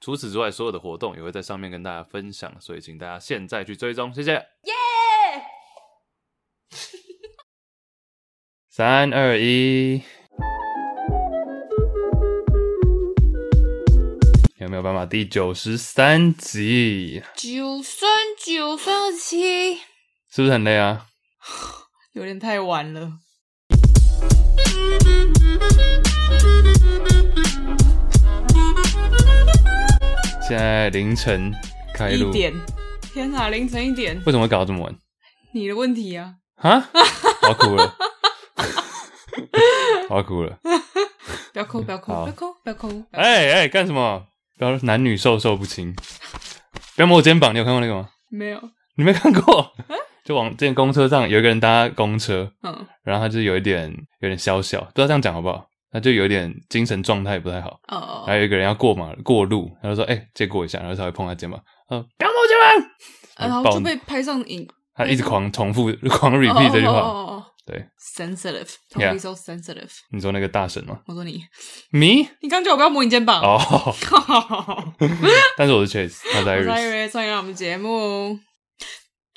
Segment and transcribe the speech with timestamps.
[0.00, 4.32] 除此之外，所有的活动也会在上面跟大家分享，所以请大家现在去追踪，谢谢。
[4.32, 4.72] 耶！
[8.70, 10.00] 三二一，
[14.58, 15.04] 有没有办法？
[15.04, 18.08] 第九十三集，九三
[18.42, 19.74] 九三七。
[20.30, 21.08] 是不是很累啊？
[22.14, 23.18] 有点太晚了。
[30.50, 31.54] 现在凌晨
[31.94, 32.28] 开录。
[32.28, 32.52] 一点。
[33.02, 34.20] 天哪，凌晨一点。
[34.26, 34.92] 为什么会搞到这么晚？
[35.54, 36.34] 你的问题啊。
[36.56, 36.88] 哈？
[37.42, 37.94] 我要哭了。
[40.10, 40.58] 我要哭了。
[41.52, 43.04] 不要哭，不要哭，不要哭，不要哭。
[43.12, 44.26] 哎哎，干什么？
[44.58, 45.94] 不要男女授受不亲。
[46.96, 48.08] 不要摸我肩膀，你有看过那个吗？
[48.28, 48.60] 没有。
[48.96, 49.72] 你没看过？
[50.24, 55.68] 就往之前公车上有一个人搭公车，嗯，然后他就有一点有点小小，不知道这样讲好不好？
[55.92, 62.90] 他就有点精神状态不太好，哦哦，还有一个人要过马过路，然后说：“哎、欸，借过一下。”然后稍微碰他肩膀，说：“不要摸我肩膀。”
[63.38, 67.84] 然后就被拍上影，他一直狂重复狂 repeat 这句话，哦哦对
[68.16, 69.90] ，sensitive，totally so sensitive。
[70.10, 71.00] 你说那个大神吗？
[71.06, 71.42] 我说你，
[71.90, 72.28] me？
[72.42, 73.94] 你刚叫我不要摸你肩膀哦，
[75.56, 78.38] 但是我是 Chase，他在 Iris，欢迎来我们节目。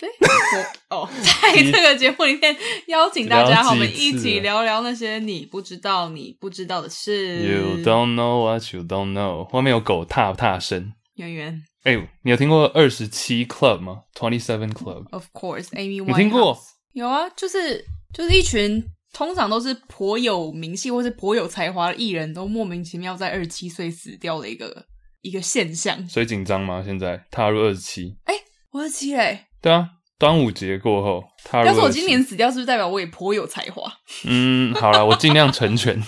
[0.04, 1.08] 对， 哦，
[1.42, 2.56] 在这个节目里面
[2.88, 7.40] 邀请大家，我们一起聊聊那些你不知道、你不知道的事。
[7.44, 9.50] You don't know what you don't know。
[9.56, 10.94] 外面有狗踏踏声。
[11.16, 16.08] 圆圆，哎、欸，你有听过二十七 Club 吗？Twenty Seven Club，Of course，Amy Winehouse。
[16.08, 16.60] 你听过？
[16.94, 24.86] 有啊，就是就是一群通常都是颇有名气或是颇有才华的艺人都莫名其妙在二十七岁死掉的一个
[25.22, 26.08] 一个现象。
[26.10, 26.82] 所以紧张吗？
[26.84, 28.18] 现在踏入二十七？
[28.26, 28.34] 哎，
[28.72, 29.46] 我二十七嘞。
[29.64, 33.90] 对啊，端午节过后，他要是我今年死掉，是不是代表我也颇有才华？
[34.26, 36.04] 嗯，好了，我尽量成全。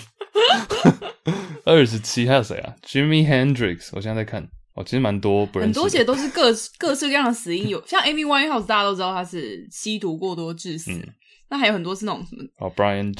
[1.64, 10.92] 二十七还有谁啊？Jimmy Hendrix，我现在在看，哦，其实蛮多不认识，很多些都是各各式各样的死因，有像 Amy Winehouse，大家都知道他是吸毒过多致死。
[10.92, 11.02] 嗯、
[11.48, 13.10] 那还有很多是那种什么哦，Brian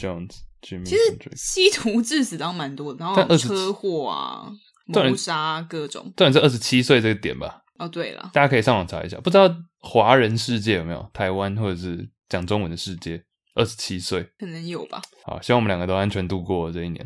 [0.60, 4.52] 其实吸毒致死当然蛮多的，然后车祸啊、
[4.84, 6.02] 谋杀、啊、各种。
[6.14, 7.62] 重点是二十七岁这个点吧。
[7.78, 13.22] 哦，对了，大家可以上网查一下，不知道华人世界有没有台湾或者是讲中文的世界，
[13.54, 15.00] 二十七岁可能有吧。
[15.24, 17.04] 好，希望我们两个都安全度过这一年。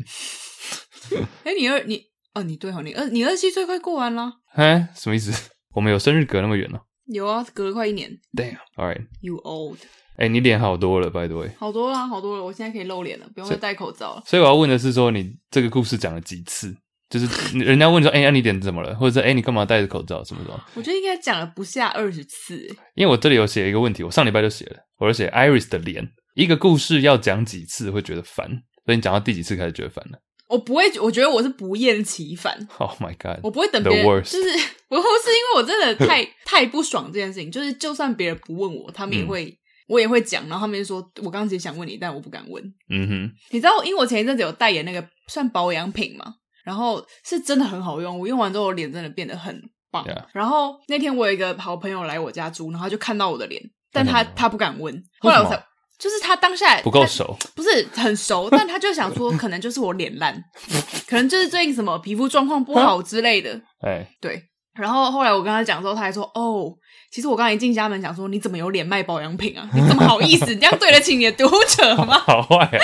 [1.44, 2.04] 哎、欸，你二你
[2.34, 4.32] 哦，你对哦，你二你二十七岁快过完了。
[4.54, 5.50] 哎，什么意思？
[5.74, 6.80] 我们有生日隔那么远呢？
[7.06, 8.10] 有啊，隔了快一年。
[8.32, 9.78] Damn，all right，you old。
[10.16, 11.50] 哎、欸，你脸好多了 the way。
[11.58, 14.22] 好多了，好多了，我现在可以露脸了，不用再戴口罩了。
[14.26, 16.76] 所以我要问的是，说你这个故事讲了几次？
[17.10, 18.94] 就是人家问说，哎、欸，那你脸怎么了？
[18.94, 20.22] 或者是哎、欸，你干嘛戴着口罩？
[20.22, 20.64] 什么什么？
[20.74, 22.66] 我觉得应该讲了不下二十次。
[22.94, 28.48] 因为我这里有写一个问题，我上礼拜就写了，我就写 Iris 的脸，一个故事要讲几次会觉得烦？
[28.86, 30.18] 所以你讲到第几次开始觉得烦了？
[30.48, 32.66] 我不会，我觉得我是不厌其烦。
[32.78, 33.38] Oh my god！
[33.42, 34.42] 我不会等别人就是
[34.88, 39.56] 不是因为我真的太 太不爽这件事情，就是就算别人不问我，他们也会，嗯、
[39.88, 42.62] 我也会讲，然后他们就说，我刚刚其实想问你，但我不敢问。
[42.88, 46.34] 嗯哼，你知道，因为我前一阵子有代言那个算保养品嘛。
[46.70, 49.60] 然后是真的很好用，我用完之后我脸真的变得很
[49.90, 50.06] 棒。
[50.32, 53.60] 然后那天我有一个好朋友来我家住，然后他就看到我的脸，
[53.92, 54.94] 但他他不敢问。
[55.18, 55.60] 后来我才
[55.98, 60.40] 就是他当下不够熟，不是很熟，但他就想说可能就是我脸烂，
[61.10, 63.60] 可能就是最近什么皮肤状况不好之类的。
[63.84, 64.40] 哎，对。
[64.78, 66.72] 然后后来我跟他讲之后，他还说：“哦，
[67.10, 69.68] 其实我刚才一进家门讲说，你怎么有脸卖保养品啊？
[69.74, 70.46] 你怎么好意思？
[70.54, 72.78] 你这样对得起你的读者吗？”好坏啊！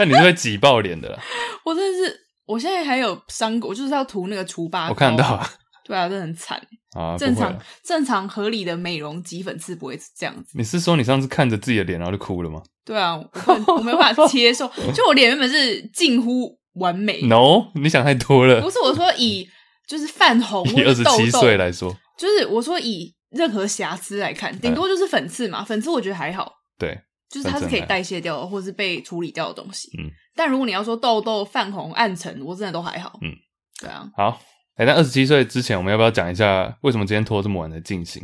[0.00, 1.18] 那你是会挤爆脸的啦。
[1.64, 2.23] 我真的是。
[2.46, 4.90] 我现在还有伤口，我就是要涂那个除疤膏。
[4.90, 5.50] 我看到啊，
[5.84, 6.60] 对啊，这很惨
[6.96, 7.16] 啊。
[7.16, 10.50] 正常正常合理的美容挤粉刺不会这样子。
[10.54, 12.62] 你是说你上次看着自己的脸然后就哭了吗？
[12.84, 17.22] 对啊，我我没办法接受， 就我脸原本是近乎完美。
[17.22, 18.60] No，你想太多了。
[18.60, 19.48] 不是我说以
[19.88, 25.64] 就是泛红以二十七岁来说，就是我说以任何瑕疵来看，顶多就是粉刺嘛。
[25.64, 27.00] 粉刺我觉得还好，对，
[27.34, 29.90] 就是它是可以代谢掉的，或是被处理掉的东西。
[29.98, 30.08] 嗯。
[30.36, 33.18] 但如果你要说痘痘、泛红、暗沉，我真的都还好。
[33.22, 33.34] 嗯，
[33.80, 34.08] 对啊。
[34.16, 34.40] 好，
[34.76, 38.22] 哎、欸，那二十七岁之前，我们要不要讲一下为什么今天拖这么晚的进行？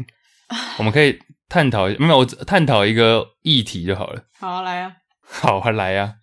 [0.79, 1.19] 我们可以
[1.49, 4.23] 探讨，没有，我探讨一个议题就好了。
[4.39, 4.93] 好啊，来啊。
[5.23, 6.15] 好啊，来啊。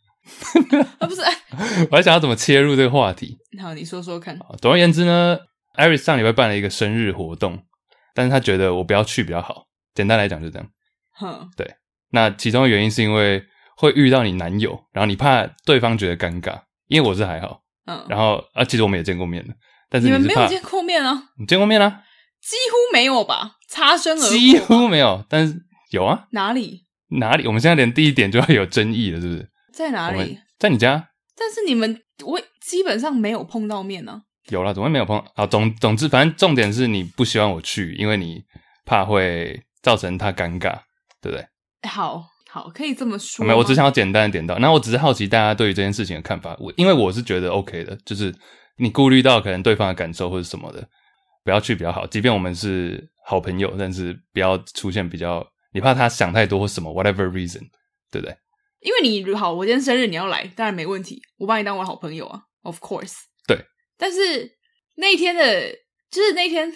[0.99, 1.21] 啊，不是，
[1.91, 3.37] 我还想要怎么切入这个话题。
[3.61, 4.39] 好，你说说看。
[4.61, 5.37] 总而言之呢
[5.77, 7.63] ，Iris 上礼拜办了一个生日活动。
[8.13, 9.67] 但是他觉得我不要去比较好。
[9.93, 10.67] 简单来讲就这样。
[11.13, 11.75] 哼，对。
[12.11, 13.43] 那其中的原因是因为
[13.75, 17.61] 会遇到你男友，然后你怕对方觉得尴尬，因为我是还好。
[17.85, 18.05] 嗯。
[18.09, 19.53] 然后啊，其实我们也见过面了，
[19.89, 21.29] 但是你，们没有见过面啊？
[21.37, 22.01] 你见过面啊？
[22.41, 24.29] 几乎没有吧，擦身而过。
[24.29, 25.55] 几乎没有，但是
[25.91, 26.27] 有啊。
[26.31, 26.85] 哪里？
[27.09, 27.45] 哪里？
[27.47, 29.49] 我们现在连第一点就要有争议了，是不是？
[29.73, 30.39] 在哪里？
[30.59, 31.09] 在你家。
[31.35, 34.21] 但是你们我基本上没有碰到面呢、啊。
[34.49, 35.17] 有了，怎么会没有碰？
[35.35, 38.41] 啊，总总之，反正重点是你不希望我去，因为你
[38.85, 40.79] 怕会造成他尴尬，
[41.21, 41.45] 对不对？
[41.83, 43.45] 好好，可以这么说。
[43.45, 44.57] 没有，我只想要简单的点到。
[44.59, 46.55] 那我只是好奇大家对于这件事情的看法。
[46.59, 48.33] 我因为我是觉得 OK 的，就是
[48.77, 50.87] 你顾虑到可能对方的感受或者什么的，
[51.43, 52.07] 不要去比较好。
[52.07, 57.61] 即便我们是好朋友，但是不要出现比较，你怕他想太多或什么，whatever reason，
[58.09, 58.35] 对不对？
[58.81, 63.15] 因为你好，我今天生日你要来，当然没问题，我把你当我的好朋友啊，of course。
[63.47, 63.57] 对。
[63.97, 64.57] 但是
[64.95, 65.71] 那一天的，
[66.09, 66.71] 就是那天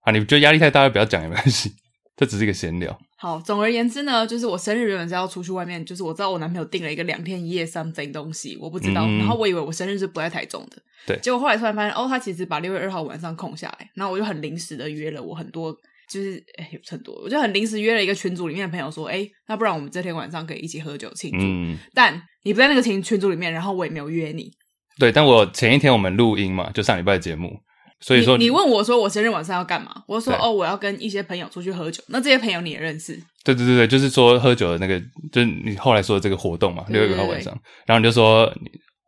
[0.00, 1.70] 啊，你觉得压力太大，就不要讲也没关系，
[2.16, 2.98] 这只是一个闲聊。
[3.22, 15.72] 好，总而言之呢，就是我生日原本是要出去外面，就是我知道我男朋友订了一个两天一夜 something 东西，我不知道，嗯、然后我以为我生日是不在台中的，对，结果后来突然发现，哦，他其实把六月二号晚上空下来，然后我就很临时的约了我很多。
[16.08, 16.44] 就是
[16.90, 21.38] 很多，我就很临时约了一个群组里面的朋友说，哎，那不然我们这天晚上可以一起喝酒庆祝。
[21.40, 24.50] 嗯，但你不在那个群群组里面，然后我也没有约你。
[24.98, 27.60] 对，但我前一天我们录音嘛，就上礼拜的节目，
[28.02, 32.02] 所以说你，你问我说我生日晚上要干嘛，我说哦，我要跟一些朋友出去喝酒。
[32.08, 33.12] 那这些朋友你也认识？
[33.44, 35.00] 对对对对，就是说喝酒的那个，
[35.32, 37.56] 就是你后来说的这个活动嘛，六月二号晚上，
[37.86, 38.52] 然后你就说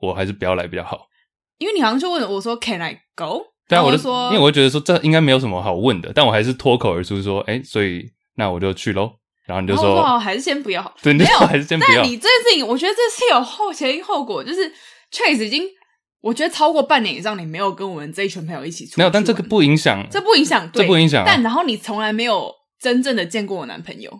[0.00, 1.06] 我还是不要来比较好，
[1.58, 3.42] 因为你好像就问我说 Can I go？
[3.68, 8.04] 对啊，我就说，因为我会觉得说这应该没有什么好问的，但我还是脱口而出说，哎，所以
[8.36, 9.12] 那我就去喽。
[9.46, 12.02] 然后你就说，哦，还是先不要，对，没有， 还是先不要。
[12.02, 14.72] 但你这件事情，我觉得这是有后前因后果，就是
[15.12, 15.62] Chase 已经，
[16.24, 19.00] 我觉得超过半年以上，你没有跟我们这一群朋友一起出去。
[19.00, 21.22] 没有，但这个不影响，这不影响，这不影响。
[21.26, 22.50] 但然后你从来没有
[22.80, 24.10] 真正的见过我男朋友。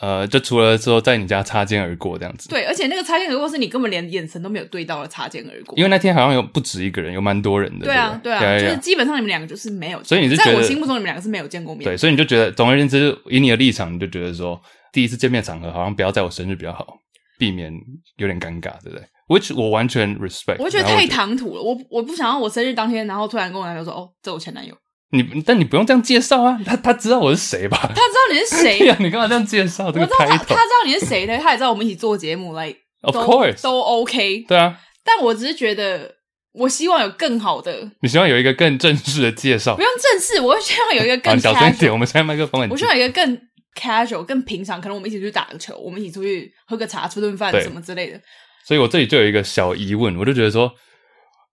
[0.00, 5.76] 呃，就除了说在你家擦肩而过这样子，对，而且那个擦肩而过是你根本连眼神都没有对到的擦肩而过。
[5.76, 7.84] 因为那天好像有不止一个人，有蛮多人的。
[7.84, 11.84] 对啊，对啊，就是基本上你们两个就是没有，所以你是在我心目中你们两个是没有见过面。
[11.84, 14.58] 对，所以你就觉得，总而言之，以你的立场，你就觉得说，
[14.90, 16.96] 第一次见面场合好像不要在我生日比较好，
[17.38, 17.70] 避免
[18.16, 20.56] 有点尴尬，对不对？Which 我完全 respect。
[20.58, 24.74] 我觉得太唐突了，我我不想要我生日当天，然后突然跟我男朋友说，哦，这我前男友。
[25.14, 27.78] 你但你不用这样介绍啊，他他知道我是谁吧？
[27.84, 28.96] 他知道你是谁 对呀？
[28.98, 30.24] 你干嘛这样介绍我知道他？
[30.26, 34.44] 他知道你是谁的，他也知道我们一起做节目来，Of course 都 OK。
[34.48, 36.14] 对啊，但我只是觉得，
[36.52, 37.90] 我希望有更好的。
[38.00, 39.76] 你希望有一个更正式的介绍？
[39.76, 41.92] 不用正式，我希望有一个更小声一点。
[41.92, 43.38] 我们现在麦克风很，我希望有一个更
[43.78, 48.18] casual、更平常，可能我们一起去打个球，我们一起出去喝个茶、吃顿饭什么之类的。
[48.66, 50.72] 所以我这里就有一个小疑问，我就觉得说，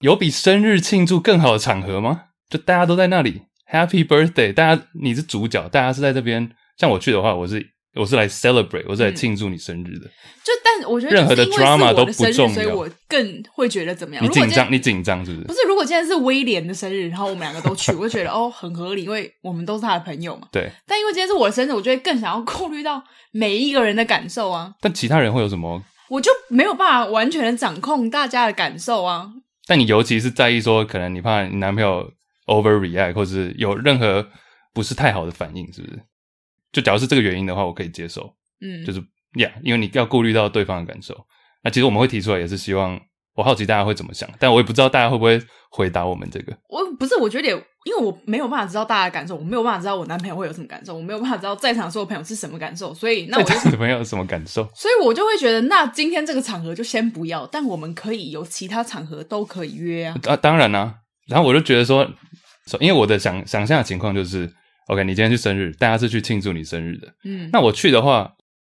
[0.02, 2.22] 有比生日庆祝更好的场合吗？
[2.50, 3.42] 就大家都在那里。
[3.72, 4.52] Happy birthday！
[4.52, 6.50] 大家你是主角，大家是在这边。
[6.76, 7.64] 像我去的话，我是
[7.94, 10.08] 我是来 celebrate，我是来庆祝你生日的。
[10.08, 14.24] 嗯、就但我觉得任何的 drama 都不重要，所以我更会觉得怎么样？
[14.24, 14.72] 你紧张？
[14.72, 15.46] 你紧张是不是？
[15.46, 20.48] 不是，如果今天是威廉的生日，然后我们两个都去，我就觉得哦很合理，因为我们都是他的朋友嘛。
[20.52, 20.68] 对。
[20.88, 24.74] 但因为今天是我的生日，我就会更想要顾虑到每一个人的感受啊。
[24.82, 25.84] 但其他人会有什么？
[26.10, 29.32] 我就没有办法完全的掌控大家的感受啊。
[29.66, 32.12] 但你尤其是在意说，可能你怕你男朋友。
[32.50, 34.28] Overreact，或者是有任何
[34.74, 36.02] 不是太好的反应，是不是？
[36.72, 38.34] 就假如是这个原因的话，我可以接受。
[38.60, 39.00] 嗯，就是
[39.36, 41.16] 呀，yeah, 因为你要顾虑到对方的感受。
[41.64, 43.00] 那其实我们会提出来，也是希望
[43.36, 46.58] 我好奇大家会怎么想，但我也不知道大家会不会回答我们这个。
[46.70, 54.64] 我不是，我觉得，因为我没有办法知道大家的感受，我没有办法知道我男朋友会有什么感受，我没有办法知道在场所有朋友是什么感受，所以那我就在场的朋友有什么感受？
[54.76, 60.16] 所以我就会觉得，那今天这个场合就先不要，但我们可以有其他场合都可以约啊。
[60.28, 60.96] 啊，当然啦、啊。
[61.28, 62.10] 然后我就觉得说。
[62.80, 64.48] 因为我的想想象的情况就是
[64.90, 67.08] ，OK，你今天去生日，大家是去庆祝你生日的。
[67.24, 68.32] 嗯，那我去的话，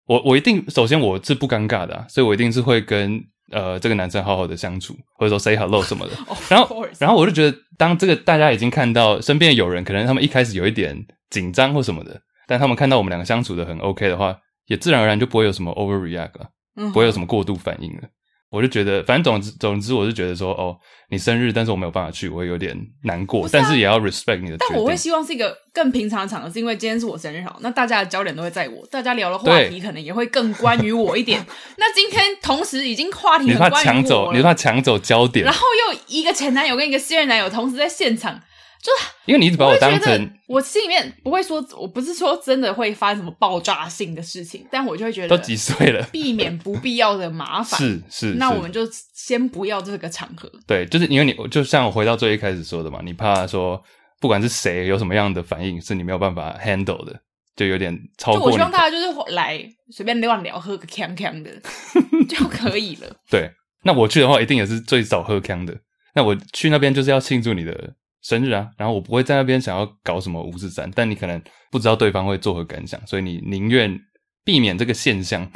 [0.07, 6.13] 我我一定首先我是不尴尬的啊，所以我一定是会跟呃这个男生好好的相处，或者说 say hello 什么的。
[6.49, 14.37] 然后然后我就觉得，当这个大家已经看到身边有人，可能他们一开始有一点紧张或什么的，但他们看到我们两个相处的很 OK 的话，
[14.67, 16.49] 也自然而然就不会有什么 overreact 了，
[16.91, 18.03] 不会有什么过度反应了。
[18.51, 20.77] 我就觉得，反正总之总之，我是觉得说，哦，
[21.09, 24.55] 你生日，但是我没有办法去，我会有点难过，是啊、但是也要 respect 你的。
[24.57, 31.45] 但我会希望是一个更平常的场合，是因为今天是我生日好，那大家的焦点都会在我，大家聊的话题可能也会更关于我一点。
[31.77, 35.61] 那今天同时已经话题很关于我了，你怕抢走，你怕抢走焦点，然后
[35.91, 38.39] 又一个前男友跟一个现任男友同时在现场。
[38.85, 38.91] 就
[39.25, 47.79] 因为你一直把我当成我，我心里面不会说，我不是说真的会发生什么爆炸性的事情，但我就会觉得都几岁了，避免不必要的麻烦。
[47.81, 50.47] 是是，那我们就先不要这个场合。
[50.67, 53.81] 对，就是因为你就像我回到最一开始说的嘛，你怕说
[54.21, 57.19] 不管是谁有什么样的反应，是你没有办法 handle 的，
[57.55, 58.43] 就有点超过。
[58.43, 61.49] 我希望大家就是来随便乱聊，喝个康康的
[62.29, 63.15] 就可以了。
[63.31, 63.49] 对，
[63.81, 65.75] 那我去的话，一定也是最早喝康的。
[66.13, 67.93] 那我去那边就是要庆祝你的
[68.25, 71.39] 生日啊，然后我不会在那边想要搞什么五四三，但你可能
[71.69, 73.95] 不知道对方会作何感想，所以你宁愿
[74.43, 75.47] 避免这个现象，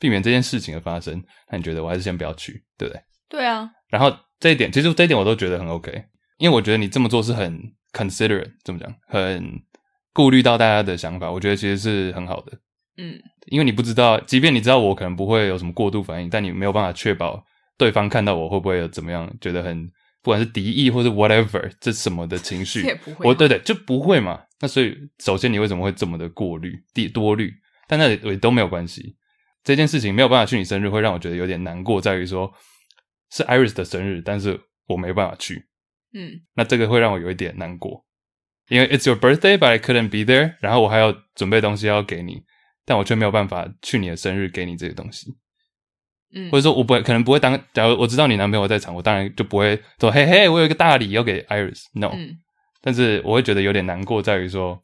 [0.00, 1.22] 避免这件事情的发生。
[1.52, 3.00] 那你觉得我还是先不要去，对不对？
[3.28, 3.70] 对啊。
[3.88, 5.92] 然后这一点，其实这一点我都觉得很 OK，
[6.38, 7.56] 因为我觉得你这么做是很
[7.92, 9.62] considerate，怎么讲，很
[10.12, 12.58] 顾虑到大家的想法，我觉得其实是很好的。
[12.96, 13.16] 嗯，
[13.52, 17.40] 因为你不知道，即便你知道我可能不会有什么过度反应，但你没有办法确保
[17.78, 19.88] 对方看到我会不会有怎么样，觉得很。
[20.26, 22.84] 不管是敌意或是 whatever，这什么的情绪，
[23.20, 24.42] 我对对就不会嘛。
[24.58, 27.54] 那所以，首先你为什么会这么的过滤、第多虑？
[27.86, 29.16] 但那也都没有关系。
[29.62, 32.52] 这件事情没有办法去你生日，会让我觉得有点难过，在于说
[33.30, 35.68] 是 Iris 的生日，但是我没办法去。
[36.12, 38.04] 嗯，那这个会让我有一点难过，
[38.68, 40.56] 因为 It's your birthday, but I couldn't be there。
[40.58, 42.42] 然后我还要准备东西要给你，
[42.84, 45.36] 但我却没有办法去你的生日给你这些东西。
[46.36, 47.58] 嗯，或者说，我不会，可能不会当。
[47.72, 51.84] 假如我知道你男朋友在场，我当然就不会说，嘿嘿，我有一个大礼要给 Iris。
[51.94, 52.36] No，嗯，
[52.82, 54.78] 但是我会觉得有点难过，在于说，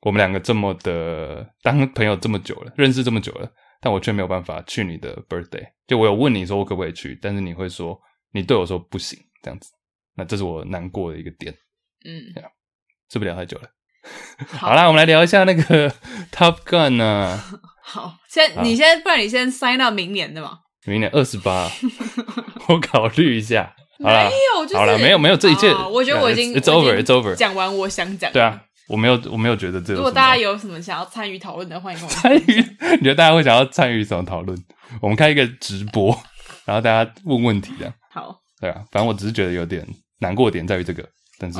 [0.00, 3.48] 我们两个这么的当朋友这么久了，认识这么久了，
[3.80, 5.64] 但我却没有办法去你的 birthday。
[5.86, 7.96] 就我有问你说我可不可以去，但是你会说
[8.32, 9.70] 你对我说不行，这样子，
[10.16, 11.54] 那这是我难过的一个点。
[12.04, 12.34] 嗯
[13.10, 13.68] 是不是聊太久了？
[14.58, 15.90] 好啦，我们来聊一下那个
[16.30, 17.44] Top Gun 呢、啊。
[17.82, 20.60] 好，先你先，不然你先 sign 到明年的嘛。
[20.86, 21.70] 明年二十八，
[22.68, 23.74] 我考虑一下。
[23.98, 24.08] 没
[24.54, 25.68] 有，就是、好了，没有，没有这一切。
[25.90, 27.34] 我觉得我已经 it's over，it's over。
[27.34, 28.32] 讲完我想讲。
[28.32, 29.92] 对啊，我没有，我没有觉得这。
[29.92, 32.64] 如果大家有什么想要参与讨论的，欢迎跟我参与。
[32.98, 34.56] 你觉得大家会想要参与什么讨论？
[35.02, 36.16] 我们开一个直播，
[36.64, 37.92] 然后大家问问题的。
[38.12, 38.36] 好。
[38.60, 39.84] 对啊，反正我只是觉得有点
[40.20, 41.04] 难过点在于这个，
[41.38, 41.58] 但是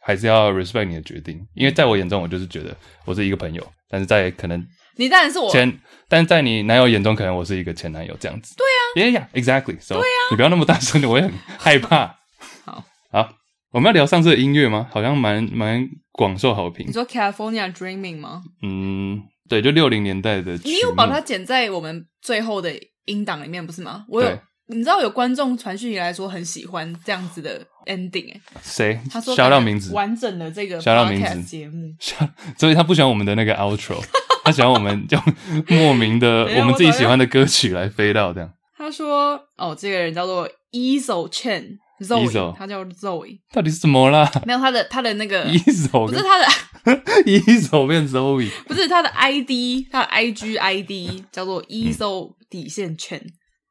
[0.00, 4.66] 还是要 respect 你的决定，因为在我眼中，我就是觉得我是一个朋友，但是在可能。
[4.96, 8.54] 你当然是我前，但是在你男友眼中，可能我是一个前男友这样子。
[8.56, 9.80] 对呀、啊、，Yeah，yeah，exactly。
[9.80, 12.16] So, 对呀、啊，你不要那么大声，我也很害怕。
[12.64, 13.34] 好，好，
[13.72, 14.88] 我们要聊上次的音乐吗？
[14.90, 16.86] 好像蛮蛮广受好评。
[16.86, 18.42] 你说 California Dreaming 吗？
[18.62, 20.56] 嗯，对，就六零年代的。
[20.64, 22.72] 你有把它剪在我们最后的
[23.04, 24.06] 音档里面，不是吗？
[24.08, 24.38] 我有，
[24.68, 28.40] 你知道有观众传讯来说很喜欢这样子的 ending 哎。
[28.62, 28.98] 谁？
[29.10, 31.94] 他说想到名字，完整的这个 podcast 节目，
[32.56, 34.02] 所以他不喜欢我们的那个 outro。
[34.46, 35.22] 他喜欢我们用
[35.68, 38.50] 莫名的 我们自己喜欢的歌曲来飞到这样。
[38.78, 44.30] 他说：“哦，这个人叫做 Ezo Chen，Zoe，他叫 Zoe，到底是什么啦？
[44.46, 46.46] 没有他的他的那个 Ezo，不是他的
[47.24, 53.22] Ezo 变 Zoe，不是他的 ID，他的 IG ID 叫做 Ezo 底线 Chen，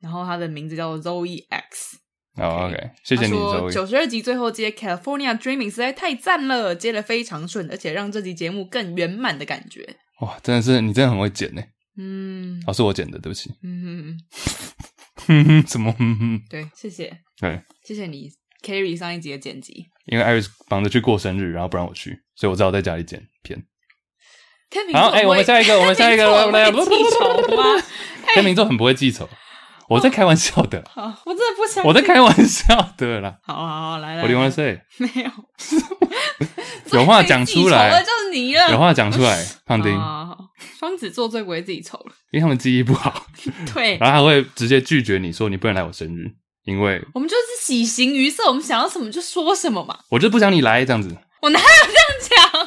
[0.02, 2.00] 然后他的名字叫做 Zoe X。
[2.38, 3.72] 哦，OK，谢谢你，Zoe。
[3.72, 11.62] 九十二集最后接 California Dreaming 实在太赞了，接的非常顺，而且让这集节目更圆满的感觉。”哇，真的是你真的很会剪呢。
[11.98, 13.52] 嗯，哦，是我剪的，对不起。
[13.64, 14.18] 嗯
[15.26, 15.92] 哼哼， 什么？
[15.94, 16.42] 哼哼。
[16.50, 17.18] 对，谢谢。
[17.40, 18.30] 对，谢谢你
[18.64, 19.86] carry 上一集的剪辑。
[20.06, 23.66] 因为 Iris 忙着去过生日，然后不让我去，所以我只好在家里剪片。
[24.70, 27.64] 天秤座，好，哎、欸，我们下一个，我们下一个，来来来，记仇吗？
[28.34, 29.28] 天秤座很不会记仇。
[29.88, 31.86] 我在开玩笑的，好，我真的不想。
[31.86, 33.36] 我在开玩笑的啦。
[33.46, 34.24] 好好好，来来。
[34.24, 34.80] Do you wanna say？
[34.98, 35.32] 没有，
[37.00, 38.02] 有话讲出来。
[38.04, 38.72] 就是你了。
[38.72, 39.94] 有话讲出来，胖丁。
[40.80, 43.28] 双子座最不会自己丑了，因为他们记忆不好。
[43.74, 43.98] 对。
[43.98, 46.32] 然后他会直接拒绝你说你不能来我生日，
[46.64, 50.00] 因为我们就是喜形于色，我们想要什么就说什么嘛。
[50.10, 51.16] 我就不想你来这样子。
[51.42, 52.62] 我哪有这样讲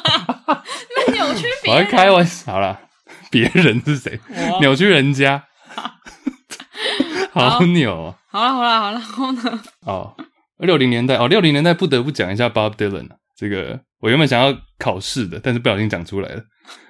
[0.45, 0.63] 啊？
[0.95, 1.83] 那扭曲别人。
[1.83, 2.79] 我在开玩笑，啦，
[3.29, 4.19] 别人是谁？
[4.61, 5.43] 扭曲人家。
[7.31, 8.15] 好扭、喔！
[8.27, 9.63] 好了好了好了，然后呢？
[9.81, 10.15] 哦，
[10.57, 13.09] 六零年代哦，六零年代不得不讲一下 Bob Dylan。
[13.35, 16.43] 这个我原本想要考试的，但是不小心讲出来了。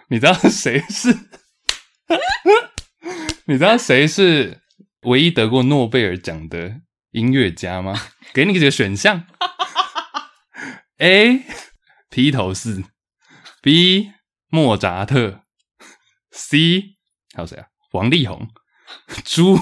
[0.09, 1.15] 你知道谁是？
[3.45, 4.61] 你知道谁是
[5.01, 6.81] 唯一得过诺贝尔奖的
[7.11, 7.99] 音乐家吗？
[8.33, 9.25] 给你几个选项
[10.97, 11.43] ：A.
[12.09, 12.83] 披头士
[13.61, 14.11] ，B.
[14.49, 15.41] 莫扎特
[16.31, 16.97] ，C.
[17.35, 17.67] 还有谁啊？
[17.91, 18.47] 王力宏，
[19.25, 19.57] 猪。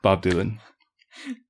[0.00, 0.56] Bob Dylan，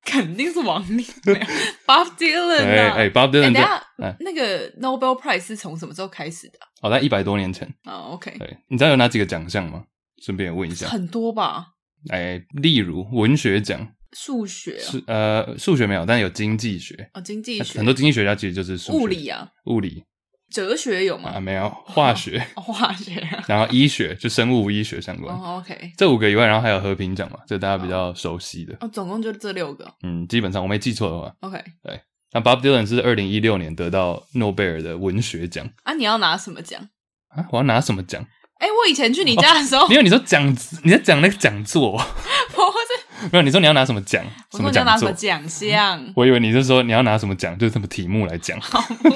[0.03, 1.33] 肯定是王力宏。
[1.85, 3.83] Bob Dylan 哎哎，Bob Dylan，等下，
[4.19, 6.57] 那个 Nobel Prize 是从什么时候开始的？
[6.81, 7.71] 哦，在一百多年前。
[7.83, 8.35] 哦，OK。
[8.39, 9.83] 对，你知道有哪几个奖项吗？
[10.23, 10.87] 顺便问一下。
[10.87, 11.67] 很多吧。
[12.09, 17.11] 哎，例如文学奖、数学，是呃，数学没有，但有经济学。
[17.13, 17.77] 哦，经济学。
[17.77, 18.93] 很多经济学家其实就是数。
[18.93, 20.03] 物理啊，物理。
[20.51, 21.31] 哲学有吗？
[21.35, 25.35] 啊，没有，化学，哦、 化学，然后医学就生物医学相关。
[25.35, 28.75] 哦，OK，这五个以外，然后还有和平奖嘛，这大家比较熟悉的。
[28.79, 29.91] 哦，总共就这六个。
[30.03, 31.33] 嗯，基本上我没记错的话。
[31.41, 32.01] OK，对，
[32.33, 35.93] 那 Bob Dylan 是二零一六年得到诺贝尔的文学奖啊！
[35.93, 36.81] 你要拿什么奖
[37.29, 37.45] 啊？
[37.51, 38.25] 我要拿什么奖？
[38.59, 40.45] 哎、欸，我以前去你家的时候， 没有你说讲
[40.83, 41.91] 你在讲那个讲座，
[42.51, 42.98] 不是？
[43.31, 44.23] 没有你说你要拿什么奖？
[44.51, 44.85] 什么奖？
[44.85, 46.11] 拿什么奖项、嗯？
[46.15, 48.59] 我以为你是说你要拿什么奖，就是什么题目来讲。
[48.61, 49.15] 好，不是，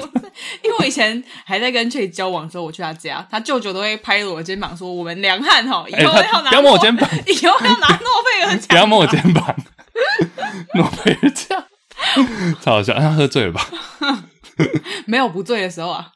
[0.62, 9.56] 因为我以前还在跟 Cherry 交往的时候，我去他家，他舅舅都会拍我的肩膀说：“我们梁汉哈，以后要拿，不要摸我肩膀，以后要拿诺贝尔奖，不要摸我肩膀，
[10.74, 11.64] 诺贝尔奖。”
[12.60, 13.66] 超好笑，他喝醉了吧？
[15.06, 16.12] 没有不醉的时候啊！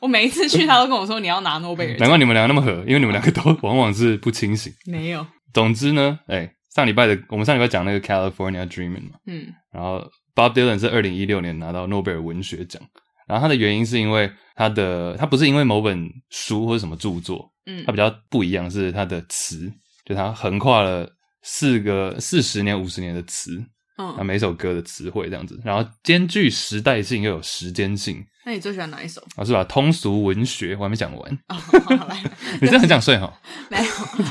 [0.00, 1.98] 我每一次去，他都跟我说你要拿诺贝尔。
[1.98, 4.72] 难怪你们两个那么合，因为你们两个都往往是不清醒。
[4.86, 5.26] 没有。
[5.52, 12.82] 总之呢，哎、欸，上礼拜的我们上礼拜讲那个 California Dreaming 嘛，嗯，然后 Bob Dylan 是二零一六年拿到诺贝尔文学奖，
[13.26, 19.72] 然后他的原因是因为他的他不是因为某本书或者什么著作，嗯，他比较不一样是他的词，
[20.04, 23.56] 就他横跨了四个四十年五十年的词。
[23.96, 28.22] 嗯，啊，每首歌的词汇这样子，然后兼具时代性又有时间性。
[28.46, 29.20] 那你最喜欢哪一首？
[29.34, 29.64] 啊，是吧？
[29.64, 31.32] 通俗文学，我还没讲完。
[31.48, 32.22] 哦，好，好来，
[32.62, 33.40] 你真的很想睡哈？
[33.68, 33.84] 没有，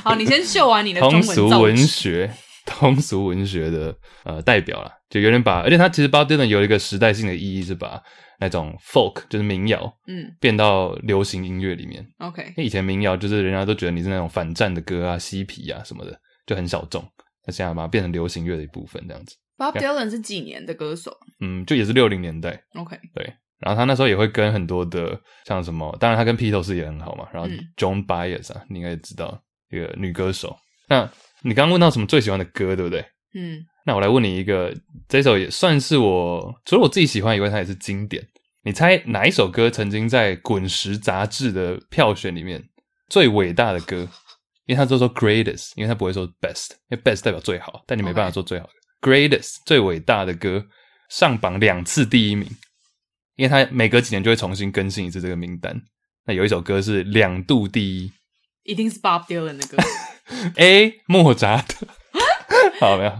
[0.06, 2.34] 好，你先秀完你的通俗文学，
[2.66, 3.94] 通俗文学的
[4.24, 8.02] 呃代表了，就有点把，而且它其实 Bob Dylan 有一个时代性的意义，是把
[8.40, 12.08] 那种 folk 就是民谣，嗯，变到流行音乐里面。
[12.20, 16.18] OK，因为以前民谣就是人家都觉得你是那种反战的歌啊、嬉皮啊什么的，
[16.48, 17.06] 就很小众。
[17.46, 19.36] 那现在把它变成流行乐的一部分，这样子。
[19.58, 21.16] Bob Dylan 是几年的歌手？
[21.42, 22.64] 嗯，就也是六零年代。
[22.74, 23.34] OK，对，
[23.66, 27.28] 然后他那时候也会跟很多的像什么，当然他跟披头士也很好嘛。
[27.34, 29.38] 然后 John Baez 啊，你应该也知道
[29.72, 30.56] 一个女歌手。
[30.88, 31.10] 那
[31.42, 33.02] 你刚刚问到什么最喜欢的歌，对不对？
[33.34, 34.74] 嗯，那我来问你一个，
[35.10, 38.24] 这首也算是我除了我自己喜欢以外，它也是经典。
[38.64, 42.64] 你猜哪一首歌曾经在《滚石》杂志的票选里面
[43.10, 44.08] 最伟大的歌？
[44.66, 48.68] 因为他都说 greatest，因为他不会说 best，因为 best 代表最好，但你没办法说最好.
[49.00, 50.66] Greatest 最伟大的歌
[51.12, 52.50] 上榜两次第一名，
[53.36, 55.82] 因为他每隔几年就会重新更新一次这个名单。
[56.26, 58.12] 那有一首歌是两度第一，
[58.64, 59.78] 一定是 Bob Dylan 的歌。
[60.58, 61.86] A 莫扎特，
[62.80, 63.12] 好没有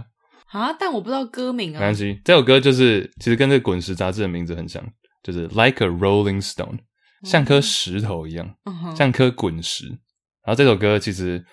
[0.50, 0.72] 啊？
[0.78, 1.74] 但我不知道歌名啊。
[1.74, 4.82] 没关系，这首歌就是其实跟这个滚石杂志的名字很像，
[5.22, 6.78] 就是 Like a Rolling Stone，
[7.24, 9.86] 像颗石头一样，嗯、像颗滚石。
[9.86, 11.44] 然后这首歌其实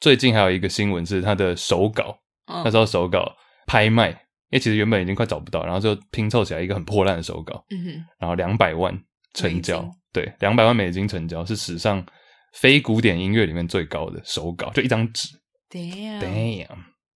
[0.00, 3.34] 最近还有一个新闻是他的手稿，嗯、那时候手稿。
[3.66, 4.23] 拍卖，
[4.54, 8.96] 因为其实原本已经快找不到，然后就拼凑起来一个很破烂的手稿，嗯哼，然后两百万
[9.32, 12.06] 成交，对，两百万美金成交是史上
[12.52, 15.26] 非古典音乐里面最高的手稿，就一张纸
[15.68, 16.68] ，damn，damn，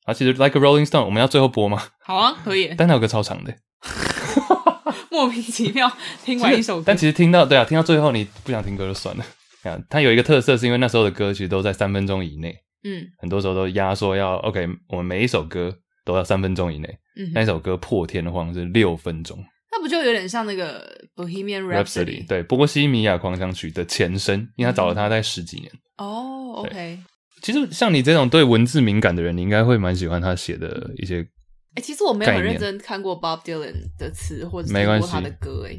[0.03, 1.81] 啊，其实 Like a Rolling Stone，我们要最后播吗？
[2.03, 3.55] 好啊，可以，但它有个超长的
[5.13, 5.89] 莫名其妙
[6.25, 9.25] 听完一首歌，但其实听到对啊，听到最后你不想听歌就算了，
[9.63, 15.73] 啊，它有一个特色是因为那时候的歌其实都在三分钟以内，嗯，很多时候都压缩要 OK，我们每一首歌。
[16.05, 16.89] 都要三分钟以内。
[17.19, 19.37] 嗯，那首歌破天荒是六分钟，
[19.73, 22.27] 那不就有点像那个 Bohemian Rhapsody？
[22.27, 25.71] 对，波西米亚狂想曲的前身，因为他找了他大概十几年。
[25.99, 26.99] 哦、oh,，OK。
[27.43, 31.21] 其实像你这种对文字敏感的人，你应该会蛮喜欢他写的一些。
[31.21, 34.73] 哎、欸，其实我没有很认真看过 Bob Dylan 的词或者
[35.07, 35.67] 他的歌。
[35.69, 35.77] 哎，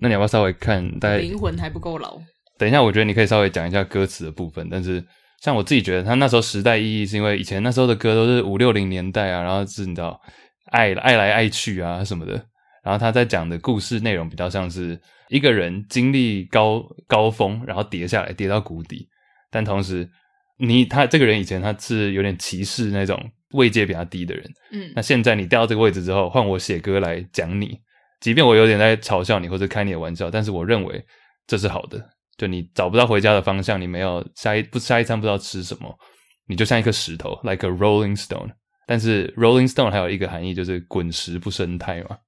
[0.00, 0.98] 那你要不要稍微看？
[0.98, 2.18] 大概灵魂还不够老。
[2.58, 5.04] 等一下，我觉得你可以稍微讲一下歌词的部分，但是。
[5.42, 10.20] 像我自己觉得，他那时候时代意义是因为以前那时候的歌都是五六零年代啊，然后是你知道
[10.70, 12.32] 爱爱来爱去啊什么的，
[12.82, 19.08] 然后他在讲的故事内容比较像是一个人经历高高峰，然后跌下来，跌到谷底，
[19.50, 20.08] 但同时
[20.58, 23.20] 你他这个人以前他是有点歧视那种
[23.52, 27.78] 位阶比较低的人，嗯，那现在你掉到这个位置之后，换我写歌来讲你，
[28.20, 31.04] 即便我有点在嘲笑你或者开你的玩笑，但是我认为
[31.46, 32.00] 这是好的。
[32.38, 35.94] 就你找不到回家的方向，你没有下一不下一餐不知道吃什么，
[36.46, 38.50] 你就像一颗石头，like a rolling stone。
[38.90, 42.18] 但是 rolling stone 还有一个含义，就是滚石不生苔嘛。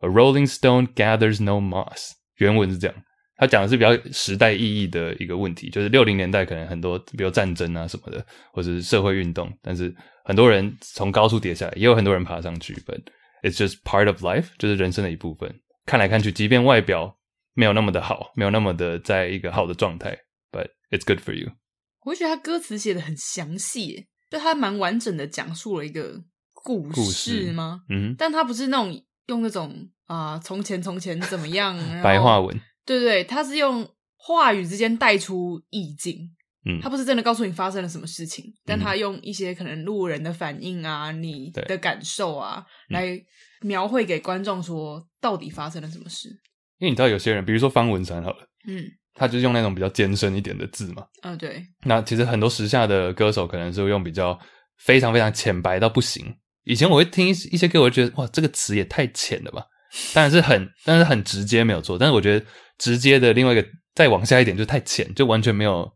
[0.00, 2.10] A rolling stone gathers no moss。
[2.38, 2.96] 原文是这样，
[3.36, 13.00] 他讲的是比较时代意义的一个问题，就是六零年代可能很多，比如战争啊什么的，或者是社会运动，但是很多人从高处跌下来，也有很多人爬上去，but
[13.42, 15.54] it's just part of life，就是人生的一部分。
[15.86, 17.14] 看来看去，即便外表。
[17.54, 20.16] 没有那么的好，没有那么的在一个好的状态
[20.52, 21.50] ，but it's good for you。
[22.04, 27.82] 我觉得他歌词写的很详细，就他蛮完整的讲述了一个故事，吗？
[27.88, 36.30] 嗯，但他不是那种用那种啊、呃，从前从前怎么样白话文，对对，他是用话语之间带出意境，
[36.66, 43.18] 嗯，他不是真的告诉你发生了什么事情，嗯、但他用一些可能路人的反应啊，你的感受啊，来
[43.62, 46.28] 描绘给观众说到底发生了什么事。
[46.78, 51.64] 因为你知道有些人，比如说方文山好了，嗯，他就是用那种比较艰深一点的字嘛，啊、哦，对。
[51.84, 54.38] 那其实很多时下的歌手可能是会用比较
[54.78, 56.34] 非常非常浅白到不行。
[56.64, 59.64] 以前我会听一些歌，我会觉得哇，这个词也太浅了吧。
[60.12, 61.98] 当然是很，但是很直接没有错。
[61.98, 65.90] 但是我觉得直接的另外一个再往下一点就太浅，就完全没有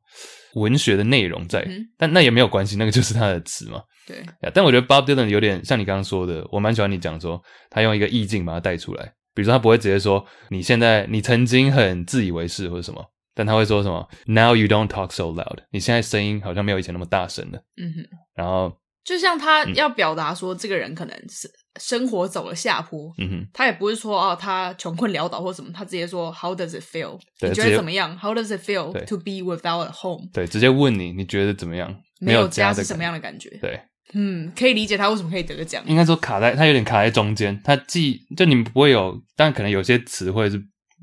[0.55, 1.61] 文学的内容在。
[1.68, 3.83] 嗯、但那也没有关系，那个就是他的词嘛。
[4.07, 4.25] 对。
[4.55, 9.12] 但我觉得 Bob Dylan 有点像你刚刚说的，我蛮喜欢你讲说他用一个意境把它带出来。
[9.35, 17.59] 比如说他不会直接说你现在你曾经很自以为是或者什么，但他会说什么 Now you don't talk so loud，你现在声音好像没有以前那么大声了。
[17.77, 18.09] 嗯哼。
[18.35, 18.79] 然后。
[19.05, 27.18] 就像他要表达说，这个人可能是生活走了下坡，嗯哼，他也不是说哦，他穷困潦倒或什么，他直接说 How does it feel？
[27.40, 30.29] 你觉得怎么样？How does it feel to be without a home？
[30.33, 31.92] 对，直接问你，你觉得怎么样？
[32.21, 33.51] 没有家是什么样的感觉？
[33.61, 33.81] 对，
[34.14, 35.83] 嗯，可以理解他为什么可以得个奖。
[35.87, 40.62] 应该说卡在，他有点卡在中间，他既就你们不会有，但可能有些词汇是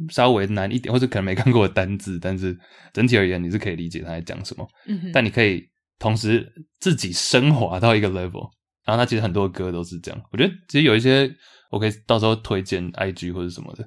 [0.10, 2.58] 稍微难一点，或者可能没看过的单字，但是
[2.93, 5.67] 整体而言你是可以理解他在讲什么，嗯哼，但你可以。
[6.02, 8.50] 同时自己升华到一个 level，
[8.86, 10.22] 然后他其实很多歌都是这样。
[10.32, 11.30] 我觉得其实有一些，
[11.69, 13.84] 我可以到时候推荐 IG 或者什么的。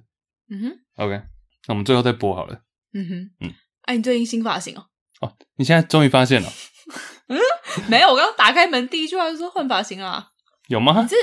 [0.51, 1.15] 嗯哼，OK，
[1.67, 2.61] 那我们最后再播好了。
[2.93, 3.55] 嗯哼，嗯，
[3.85, 4.85] 哎、啊，你最近新发型哦？
[5.23, 6.53] 哦，你现在终于发现了？
[7.29, 7.39] 嗯，
[7.89, 10.27] 没有，我刚刚打开门第一句话就说换发型啊。
[10.69, 11.07] 有吗？
[11.09, 11.15] 是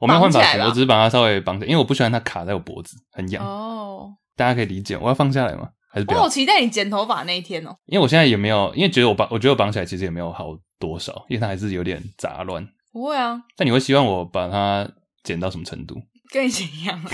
[0.00, 3.44] 我没有换发型，我只是把它稍微绑起来，因为我不喜欢它卡在我脖子，很痒。
[3.44, 5.68] 哦，大家可以理解，我要放下来吗？
[5.90, 6.18] 还是不要？
[6.18, 7.74] 我好期待你剪头发那一天哦！
[7.86, 12.66] 因为我现在也没有，因为觉得我绑，我觉得我绑起来其实也没有好多少，因为它还是有点杂乱。
[12.92, 14.88] 不会啊，但你会希望我把它
[15.24, 15.96] 剪到什么程度？
[16.30, 17.00] 跟以前一样。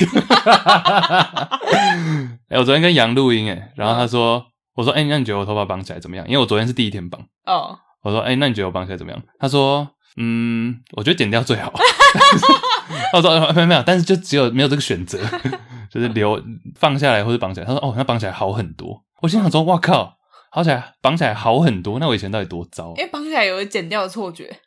[2.49, 4.45] 哎、欸，我昨天跟杨录音，哎，然后他说，嗯、
[4.75, 6.27] 我说，哎、欸，那你觉得我头发绑起来怎么样？
[6.27, 7.21] 因为我昨天是第一天绑。
[7.47, 7.79] 哦。
[8.05, 9.21] 我说，哎、欸，那你觉得我绑起来怎么样？
[9.39, 11.73] 他说，嗯，我觉得剪掉最好。
[13.15, 15.19] 我说， 没有没有，但是就只有没有这个选择。
[15.91, 16.43] 就是留
[16.75, 20.17] 放下来或者绑起来，他说：“哦，那绑起来好很多。”我心想说：“哇靠，
[20.51, 22.89] 好起来绑起来好很多。”那我以前到底多糟？
[22.97, 24.59] 因为绑起来有剪掉的错觉。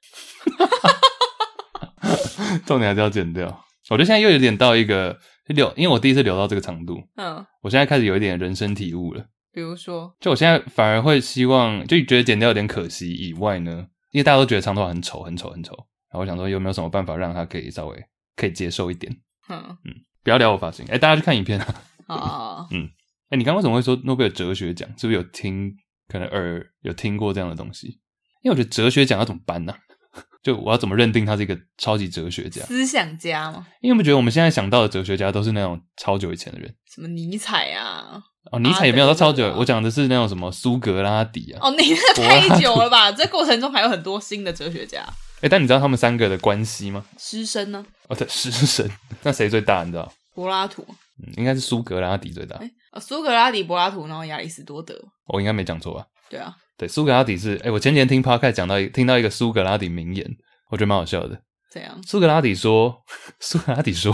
[2.66, 3.46] 重点还是要剪掉。
[3.90, 6.98] 我觉得现在又有点到一个留，因为我第一次留到这个长度。
[7.18, 9.26] 嗯，我现在开始有一点人生体悟了。
[9.58, 13.12] 比如说，就我现在反而会希望，就觉得剪掉有点可惜。
[13.12, 15.74] 以外呢，因为大家都觉得长头发很丑，很丑，很丑。
[16.12, 19.12] 然后我想说，有没有什么办法让它可以稍微可以接受一点？
[19.50, 19.96] 嗯嗯。
[20.24, 21.76] 不要聊我发型，哎、欸，大家去看影片啊。
[22.06, 24.88] 哦， 嗯，哎、欸，你刚刚为什么会说诺贝尔哲学奖？
[24.96, 25.76] 是不是有听？
[26.08, 27.88] 可能耳有听过这样的东西？
[28.44, 29.80] 因为我觉得哲学奖要怎么颁呢、啊？
[30.48, 32.62] 就我要怎么认定他是一个超级哲学家？
[32.62, 33.68] 思想家吗？
[33.82, 38.24] 因为我们觉得我们现在想到的哲学家都是那种超久以前的人，什么尼采啊？
[38.54, 41.60] 哦，尼采也没有到超久，我讲的是那种什么苏格拉底啊。
[41.62, 43.12] 哦，你那个太久了吧？
[43.12, 45.02] 这过程中还有很多新的哲学家。
[45.02, 47.04] 哎、欸，但你知道他们三个的关系吗？
[47.20, 47.86] 师生呢？
[48.08, 48.90] 哦，对，师生。
[49.24, 49.84] 那谁最大？
[49.84, 50.10] 你知道？
[50.34, 50.86] 柏拉图，
[51.22, 52.56] 嗯，应该是苏格拉底最大。
[52.56, 56.06] 哎、欸，苏格拉底、柏拉图，然后亚里士多德，我应该没讲错吧？
[56.30, 60.38] 对啊，对，苏格拉底是，哎、欸，我前几天听 Podcast 讲到一听到一个苏格拉底名言，
[60.70, 61.42] 我觉得蛮好笑的。
[61.72, 62.00] 怎样？
[62.06, 63.04] 苏格拉底说，
[63.40, 64.14] 苏格拉底说，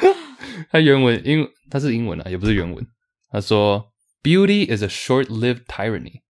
[0.70, 2.86] 他原文英，他是英文啊，也不是原文。
[3.30, 6.20] 他说，Beauty is a short-lived tyranny，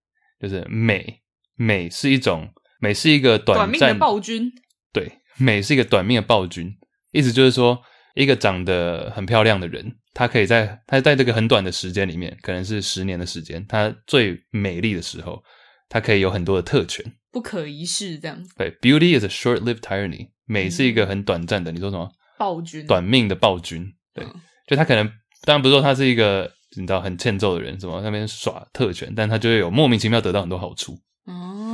[0.40, 1.22] 就是美，
[1.56, 2.48] 美是一种，
[2.80, 4.52] 美是一个短，短命的暴君。
[4.92, 6.72] 对，美是一个短命的暴君，
[7.12, 7.82] 意思就是说。
[8.18, 15.40] 一个长得很漂亮的人，他可以在他在这个很短的时间里面，可能是十年的时间，他最美丽的时候，
[15.88, 18.52] 他可以有很多的特权，不可一世这样子。
[18.56, 21.70] 对，Beauty is a short-lived tyranny，美是一个很短暂的。
[21.70, 22.10] 嗯、你说什么？
[22.36, 22.84] 暴君？
[22.88, 23.86] 短命的暴君。
[24.12, 24.34] 对，嗯、
[24.66, 25.06] 就他可能
[25.44, 30.98] 当然不是说他是一个你知道很欠揍的人，什么那边耍特权，但他就会有莫名其妙得到很多好处。
[31.26, 31.72] 哦，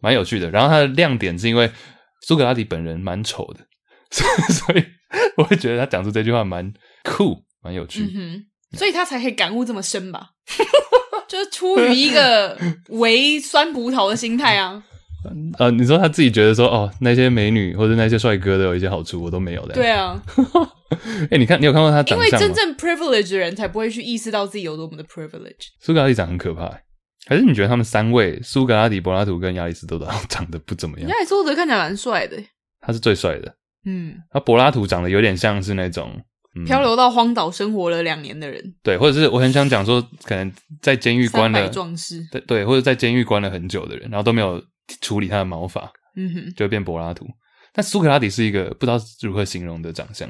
[0.00, 0.48] 蛮有趣的。
[0.48, 1.68] 然后他的亮点是因为
[2.22, 3.65] 苏格拉底本人蛮丑的，
[4.10, 4.84] 所以。
[5.38, 6.70] 我会觉得他讲出这句话蛮
[7.04, 8.12] 酷，蛮有趣，嗯
[8.72, 10.30] 哼，所以他才可以感悟这么深吧？
[11.28, 14.82] 就是出于一个为酸葡萄的心态啊。
[15.58, 19.74] 呃，你说他自己觉得说，哦，那些美女或者那些帅哥都有一些好处，我都没有的。
[19.74, 20.20] 对啊。
[20.90, 22.26] 哎、欸，你看，你有看过他长相吗？
[22.26, 25.68] 因为真正 privilege 的人才不会去意识到自己有多么的 privilege。
[25.80, 26.68] 苏格拉底长很可怕，
[27.26, 31.08] 还是你觉得他们三位苏格拉底、柏拉图跟亚里士多德长得不怎么样？
[31.08, 32.36] 亚里士多德看起来蛮帅的，
[32.80, 33.54] 他是最帅的。
[33.88, 36.10] 嗯，那柏拉图长得有点像是那种、
[36.56, 44.60] 嗯、漂流到荒岛生活了两年的人，对，或者是我很想讲说，可能在监狱关了壮士，对对，或者在监狱关了很久的人，然后都没有
[45.00, 47.28] 处理他的毛发，嗯哼，就会变柏拉图。
[47.72, 50.28] 但苏格拉底是一个不知道如何形容的长相，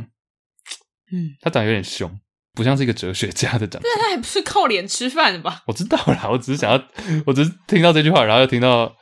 [1.10, 2.10] 嗯，他长得有点凶，
[2.52, 3.90] 不像是一个哲学家的长相。
[3.94, 5.62] 但他还不是靠脸吃饭的吧？
[5.66, 6.84] 我知道啦，我只是想要，
[7.24, 8.94] 我只是听到这句话，然后又听到。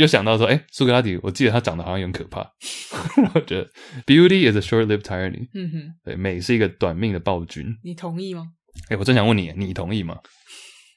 [0.00, 2.40] 就想到说，哎，苏格拉底，我记得他长得好像有点可怕。
[3.34, 3.70] 我觉得
[4.06, 5.48] ，Beauty is a short-lived tyranny。
[5.54, 7.76] 嗯哼，对，美是一个短命的暴君。
[7.82, 8.48] 你同意吗？
[8.90, 10.18] 哎，我正想问你，你同意吗？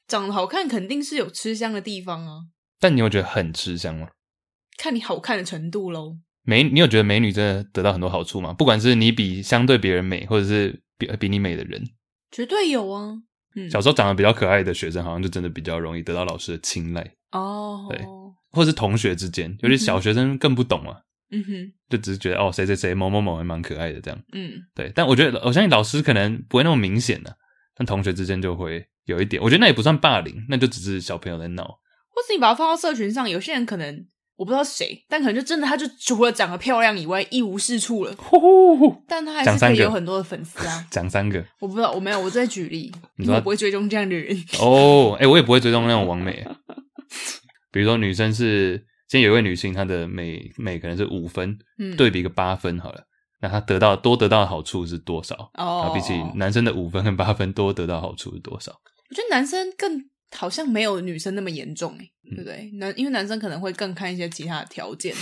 [0.06, 2.40] 长得好看肯定是有吃香的地方啊。
[2.78, 4.08] 但你有觉得很吃香吗？
[4.76, 6.16] 看你好看的程度喽。
[6.42, 8.52] 美，你有觉得美女真的得到很多好处吗？
[8.52, 11.82] 不管是你比相对别人美，或者是比比你美的人，
[12.30, 13.14] 绝对有啊。
[13.54, 17.86] 嗯，小时候长得比较可爱的学生，好像就真的比较容易得到老师的青睐哦。
[17.90, 17.98] 对，
[18.50, 20.96] 或是同学之间，尤其小学生更不懂啊。
[21.32, 24.20] 嗯哼，就只是觉得哦，谁谁谁某某某还蛮可爱的这样。
[24.32, 24.90] 嗯，对。
[24.94, 27.36] 但我觉得，我相信老师可能不会那么明显的，
[27.76, 29.40] 但同学之间就会有一点。
[29.42, 31.64] 我觉得那也不算霸凌，那就只是小朋友在闹。
[31.64, 34.06] 或是你把它放到社群上，有些人可能。
[34.36, 38.14] 我不知道谁，但可能就真的，他就除了长得漂亮以外一无是处了。
[38.16, 40.82] 呼呼呼，但他还是可以有很多的粉丝啊。
[40.90, 42.90] 讲三个，我不知道，我没有，我在举例。
[43.16, 46.42] 你说我不会追踪这样的人哦，哎、欸，我也不会追踪那种完美。
[47.70, 48.78] 比如说女生是，
[49.08, 53.04] 今天有一位女性，她的美美可能是五分，嗯，对比一个八分好了，
[53.40, 55.50] 那她得到多得到的好处是多少？
[55.54, 58.72] 哦，比起男生的五分跟八分多得到好处是多少？
[59.10, 60.08] 我觉得男生更。
[60.32, 62.70] 好像没有女生那么严重，欸嗯、对不对？
[62.74, 65.12] 男因为男生可能会更看一些其他的条件。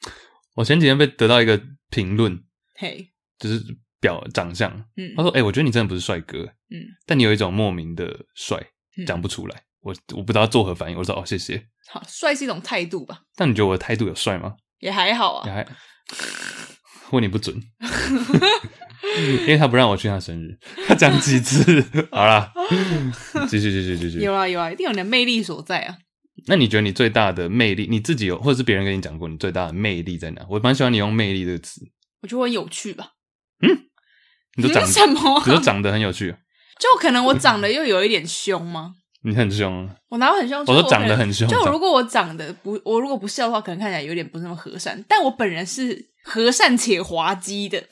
[0.56, 2.42] 我前几天被得到一个评论，
[2.76, 3.62] 嘿，就是
[4.00, 6.38] 表长相，嗯，他说：“哎、欸，我觉得你真的不是帅哥，
[6.70, 8.58] 嗯，但你有一种莫名的帅，
[9.06, 13.20] 讲不出来，嗯、我我不知道作何反应。”我说：“哦，谢谢。”好，帅是一种态度吧？
[13.36, 14.54] 但你觉得我的态度有帅吗？
[14.80, 15.66] 也还好啊，也还
[17.12, 17.54] 问你不准。
[19.42, 21.62] 因为他不让我去他生日，他讲几次？
[22.10, 22.52] 好啦，
[23.48, 24.18] 继续继续继续。
[24.18, 25.96] 有啊有啊，一定有你的魅力所在啊。
[26.46, 30.44] 那你觉得你最大的魅力，你自己有，或者是别人跟你讲过，你最大的魅力在哪？
[30.48, 31.80] 我蛮喜欢你用“魅力”这个词。
[32.22, 33.12] 我觉得我很有趣吧。
[33.60, 33.86] 嗯，
[34.56, 35.42] 你都长什么？
[35.46, 36.34] 你都长得很有趣。
[36.80, 38.94] 就可能我长得又有一点凶吗？
[39.24, 39.88] 你很凶。
[40.08, 40.60] 我哪有很凶？
[40.60, 41.48] 我都长得很凶。
[41.48, 45.02] 就如果我长得不，我如果不笑的话，可能看起来有点不是那么和善。
[45.08, 47.82] 但我本人是和善且滑稽的。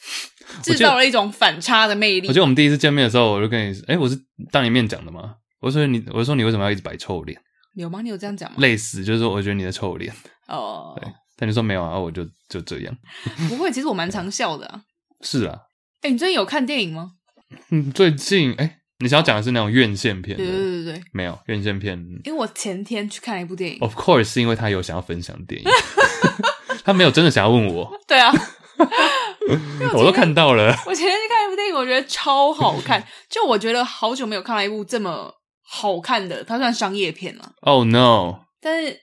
[0.61, 2.27] 制造了一种反差的魅力。
[2.27, 4.19] 我记得我们第一次见面的时候，我就跟你说：“哎、欸，我是
[4.51, 7.41] 当你面讲的吗？”我说：“你，我说你为什么要一直摆臭脸？”
[7.75, 8.03] 有吗？
[8.03, 8.57] 你有这样讲吗？
[8.59, 10.13] 类似，就是说，我觉得你的臭脸。
[10.49, 10.99] 哦。
[11.01, 11.11] 对。
[11.37, 11.97] 但你说没有啊？
[11.97, 12.95] 我就就这样。
[13.49, 14.83] 不会，其实我蛮常笑的啊。
[15.23, 15.57] 是啊。
[16.03, 17.13] 哎、欸，你最近有看电影吗？
[17.71, 20.37] 嗯，最近哎、欸，你想要讲的是那种院线片？
[20.37, 21.03] 对对对对。
[21.13, 21.99] 没有院线片。
[22.25, 23.79] 因为我前天去看了一部电影。
[23.81, 25.69] Of course，是因为他有想要分享电影。
[26.85, 27.93] 他没有真的想要问我。
[28.07, 28.33] 对啊。
[28.79, 30.75] 我， 我都看到了。
[30.87, 33.05] 我前天去看一部电影，我觉得超好看。
[33.29, 37.53] 就我觉得好久没有看到一部这么好看的，它算商业片了。
[37.61, 38.47] Oh no！
[38.61, 39.01] 但是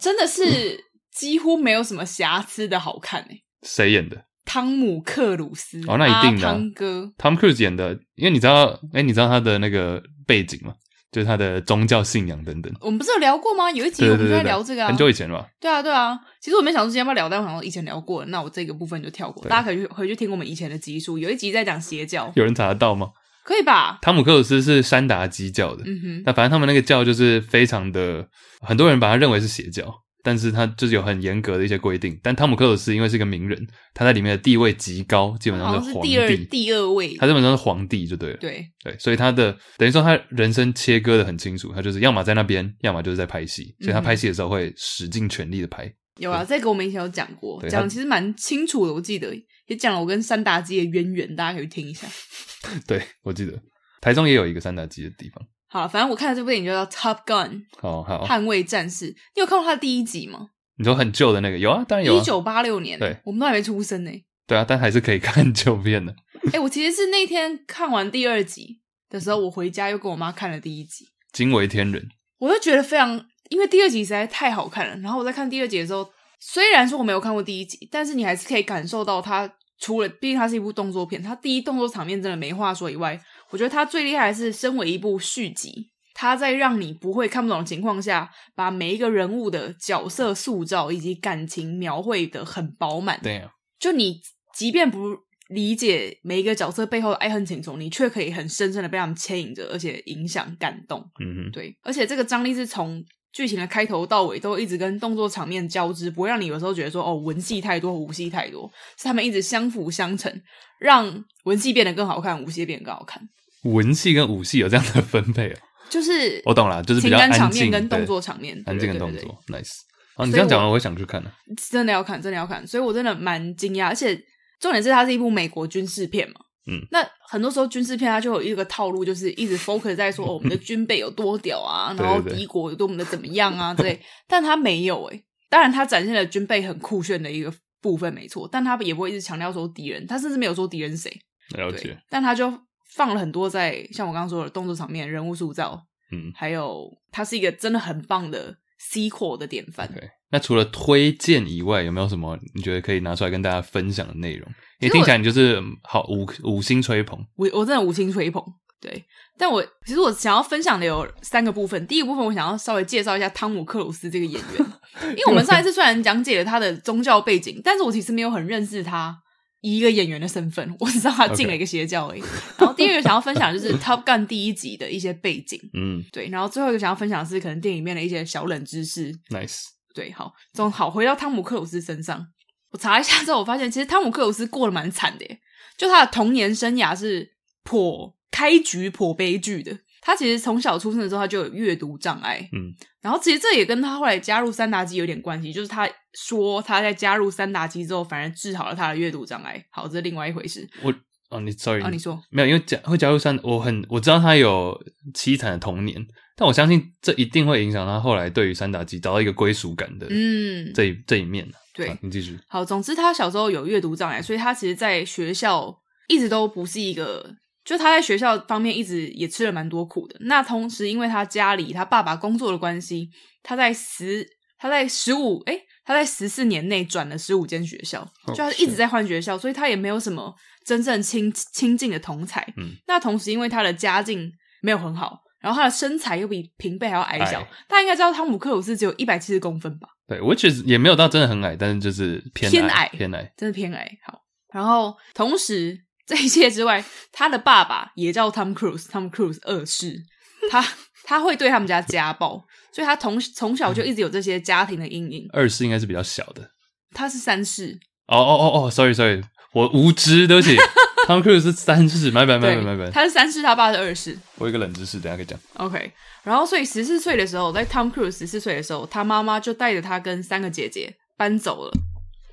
[0.00, 3.42] 真的是几乎没有什么瑕疵的好看诶。
[3.62, 4.24] 谁演的？
[4.52, 5.80] 汤姆克鲁斯。
[5.86, 6.42] 哦，那一定的。
[6.42, 7.12] 汤哥。
[7.16, 10.74] 汤姆克鲁斯演的，因为你知道，哎，你知道他的那个背景吗？
[11.12, 13.70] 就是他的宗教信仰等等，我们不是有聊过吗？
[13.70, 15.46] 有一集我们就在聊这个啊，很久以前了吧？
[15.60, 16.18] 对啊，对啊。
[16.40, 19.44] 其实我没想说今天要不要聊，但我想说以前聊过了，那我这个部分就跳过。
[19.48, 23.10] 大家可以去回去听我们以前的集数，有一集在讲邪教，有人查得到吗？
[23.44, 23.98] 可以吧？
[24.02, 26.22] 汤姆克鲁斯是山达基教的，嗯哼。
[26.26, 28.26] 那反正他们那个教就是非常的，
[28.60, 29.92] 很多人把它认为是邪教。
[30.22, 38.36] 但是他就是有很严格的一些规定，但汤姆克鲁斯因为是一个名人，他在里面的地位极高，基本上是皇帝，是第二第二位，他基本上是皇帝就对了。
[38.36, 45.84] 对对，所以他的等于说他人生切割的很清楚，他就是要么在那边，要么就是在拍戏，所以他拍戏的时候会使尽全力的拍。
[45.86, 49.34] 嗯、有啊，这个我们以前有讲过，讲其实蛮清楚的，我记得
[49.66, 52.06] 也讲了我跟三打鸡的渊源，大家可以听一下。
[52.86, 53.58] 对，我记得
[54.00, 55.42] 台中也有一个三打鸡的地方。
[55.72, 57.48] 好，反正我看的这部电影就叫《Top Gun》，
[57.80, 59.06] 好好捍卫战士，
[59.36, 60.48] 你有看过它的第一集吗？
[60.76, 62.20] 你说很旧的那个有啊，当然有啊。
[62.20, 64.10] 一九八六年，对，我们都还没出生呢。
[64.48, 66.12] 对啊，但还是可以看旧片的。
[66.46, 72.08] 哎、欸，我其实是那天看完第二集的时候，我回家又跟我妈看了第一集，惊为天人。
[72.38, 74.96] 我就觉得非常，因为第二集实在太好看了。
[74.96, 85.90] 然后我在看第二集的时候，虽然说我没有看过第一集，但是你还是可以感受到它除了，毕竟它是一部动作片，它第一动作场面真的没话说以外，我觉得它最厉害的是身为一部续集。
[86.12, 93.18] 他在让你不会看不懂的情况下，把每一个人物的角色塑造以及感情描绘的很饱满。
[93.22, 94.20] 对啊，就你
[94.54, 95.16] 即便不
[95.48, 101.00] 理解每一个角色背后的爱恨情仇，你却可以很深深的被他们牵引着，而且影响感动。
[101.24, 110.30] 嗯哼，对，而且这个张力是从剧情的开头到尾都一直跟动作场面交织，不会让你有时候觉得说哦，文戏太多，武戏太多，是他们一直相辅相成，
[110.78, 113.26] 让文戏变得更好看，武戏变得更好看。
[113.64, 115.56] 文戏跟武戏有这样的分配哦。
[115.88, 119.72] 就是我懂了，就是比较安静，情感场面跟动作场面，安静跟动作，nice。
[120.14, 121.28] 哦，你这样讲了，我会想去看的。
[121.70, 123.86] 真的要看，真的要看，所以我真的蛮惊讶。
[123.86, 124.14] 而且
[124.60, 126.36] 重点是，它是一部美国军事片嘛。
[126.70, 126.80] 嗯。
[126.92, 134.00] 那很多时候军事片它就有一个套路，就是一直 focus 在说哦，我们的军备有多屌啊， 然后敌国有多么的怎么样啊之类。
[134.28, 141.10] 但它没有诶，当然它展现了军备很酷炫的一个部分没错，但它也不会一直强调说敌人，它甚至没有说敌人谁。
[141.56, 141.98] 了解。
[142.08, 142.56] 但它就。
[142.94, 148.56] 放了很多在像我刚刚说的动作场面、人物塑造，嗯，还有它是一个真的很棒的
[148.92, 149.90] sequel 的典范。
[149.92, 154.48] 对，那除了推荐以外，有没有什么你觉得可以拿出来跟大家分享的内容？
[154.80, 158.42] 你听起来你就是好五五星吹捧，我我真的五星吹捧。
[158.80, 159.04] 对，
[159.36, 161.86] 但我其实我想要分享的有三个部分。
[161.86, 164.66] 第一个部分，我想要稍微介绍一下汤姆克鲁斯这个演员，
[165.12, 169.14] 因为我们上一次虽然讲解了他的宗教背景，但是我其实没有很认识他
[169.60, 172.20] 以一个演员的身份，我只知道他进了一个邪教而已。
[172.58, 176.28] 然后第二个想要分享的就是 Top Gun 第一集的一些背景，嗯， 对。
[176.28, 179.64] 然后最后一个想要分享的是可能电影里面的一些小冷知识，Nice。
[179.94, 182.26] 对，好，总好回到汤姆克鲁斯身上，
[182.70, 185.40] 我查一下之后，我发现其实汤姆克鲁斯过得蛮惨的耶，
[185.76, 187.32] 就他的童年生涯是
[187.64, 188.16] 颇。
[188.32, 199.62] 开局颇悲剧的，他其实从小出生的时候他就有阅读障碍，嗯，然后其实这也跟他后来加入三达基有点关系，就是他说他在加入三达基之后，反而治好了他的阅读障碍。
[199.70, 200.66] 好，这是另外一回事。
[200.82, 200.92] 我
[201.28, 204.76] 哦，你 sorry，哦，你说没有，因为加会加入三，我很我知道他有
[205.14, 211.46] 凄惨的童年，但我相信这一定会影响他后来对于三达基找到一个归属感的，嗯，这一这一面。
[211.74, 212.36] 对，啊，你继续。
[212.48, 217.36] 好，总之他小时候有阅读障碍，所以他其实在学校一直都不是一个。
[217.70, 220.16] 就他在学校方面一直也吃了蛮多苦的。
[220.22, 223.08] 那同时，因为他家里他爸爸工作的关系，
[223.44, 224.26] 他在十
[224.58, 230.34] 他在十五哎他在十四年内转了十五间学校，就他一直在换学校，所以他也没有什么
[230.66, 232.42] 真正亲亲近的同才。
[232.56, 239.90] 嗯，那同时因为他的家境没有很好，然后他的身材又比平辈还要矮小，大家应该知道汤姆克鲁斯只有一百七十公分吧？
[240.08, 243.88] 对，我觉得也没有到真的很矮，但是就是偏偏矮，偏矮，真的偏矮。
[244.04, 245.84] 好，然后同时。
[246.06, 250.02] 这一切之外，他的爸爸也叫 Tom Cruise，Tom Cruise 二世，
[250.50, 250.66] 他
[251.04, 255.28] 他会对他们家家暴，所以他从从小就一直有这些家庭的阴影。
[255.32, 256.50] 二世应该是比较小的，
[256.92, 257.78] 他是三世。
[258.06, 260.56] 哦哦哦哦，sorry sorry，我无知，对不起，
[261.06, 264.18] Tom Cruise 是三世，拜拜拜拜拜拜，他是三世，他爸是二世。
[264.36, 265.38] 我有一个冷知识，等下可以讲。
[265.54, 265.92] OK，
[266.24, 271.72] 然后所以十四岁的时候，在 Tom Cruise 十四岁的时候，他妈妈就带着他跟三个姐姐搬走了。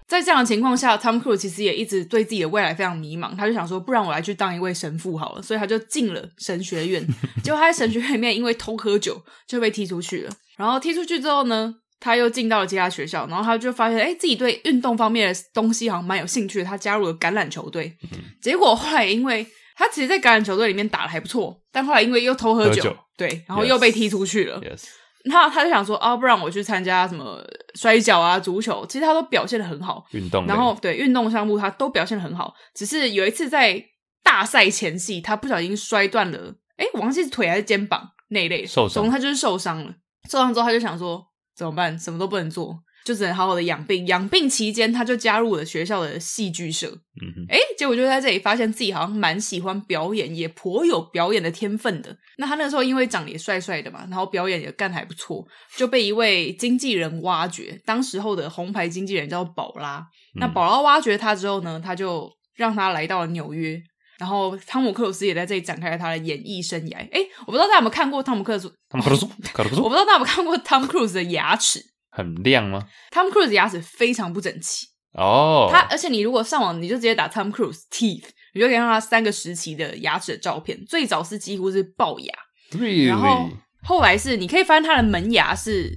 [0.07, 3.35] 在这样的情况下，Tom Cruise 其实也一直对自己的未来非常迷茫。
[3.35, 5.41] 他就想说，不然我来去当一位神父好了。
[5.41, 7.05] 所以他就进了神学院。
[7.43, 10.31] 结果他在神学院里面因为偷喝酒就被踢出去了。
[10.55, 13.27] 然后踢出去之后呢，他又进到了其他学校。
[13.27, 16.65] 然后他就发现，哎，自己对运动方面的东西好像蛮有兴趣的。
[16.65, 17.97] 他加入了橄榄球队。
[18.41, 24.61] 结果后来因为他其实，在橄榄球队里面打的还不错，但后来因为又偷喝酒，喝酒对，然后又被踢出去了。
[24.61, 24.77] Yes.
[24.77, 24.83] Yes.
[25.27, 27.43] 他他就想说啊，不然我去参加什么
[27.75, 30.05] 摔跤啊、足球，其实他都表现的很好。
[30.11, 33.83] 运动，然后对运动项目他都表现的很好，只是有一次在
[34.23, 39.93] 大赛前夕，他不小心摔断了，哎，我忘记是腿还是肩膀那一类，受伤，他就是受伤了。
[40.29, 41.97] 受伤之后他就想说怎么办？
[41.97, 42.77] 什么都不能做。
[43.07, 46.89] 就只能好好的养病，养病期间他就加入了学校的戏剧社。
[46.89, 52.13] 嗯哼，哎，结果就在这里发现自己好像蛮喜欢表演，也颇有表演的天分的。
[52.37, 57.81] 那他那个时候因为长得也帅帅的嘛，然后表演也干得还不错，就被一位经纪人挖掘。
[57.85, 60.05] 当时候的红牌经纪人叫宝拉。
[60.35, 63.81] 嗯、那宝拉挖掘他之后呢，他就让他来到了纽约。
[64.19, 66.97] 然后汤姆克鲁斯也在这里展开了他的演艺生涯。
[67.11, 68.73] 哎，我不知道大家有没有看过汤姆克鲁斯？
[68.89, 69.25] 汤姆克鲁斯，
[69.79, 71.79] 我不知道大家有没有看过汤姆克鲁斯的牙齿。
[72.17, 75.67] 很亮吗？Tom Cruise 的牙齿非常不整齐哦。
[75.69, 75.71] Oh.
[75.71, 78.25] 他而且你如果上网，你就直接打 Tom Cruise teeth，
[78.55, 80.83] 你就可以看到他三个时期的牙齿的照片。
[80.85, 82.33] 最早是几乎是龅牙
[82.71, 83.07] ，Really?
[83.07, 83.47] 然后
[83.83, 85.95] 后来是你可以发现他的门牙是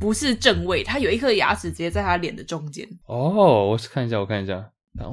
[0.00, 0.82] 不是正位？
[0.82, 2.88] 他有一颗牙齿直接在他脸的中间。
[3.06, 5.06] 哦，oh, 我看一下，我看一下，然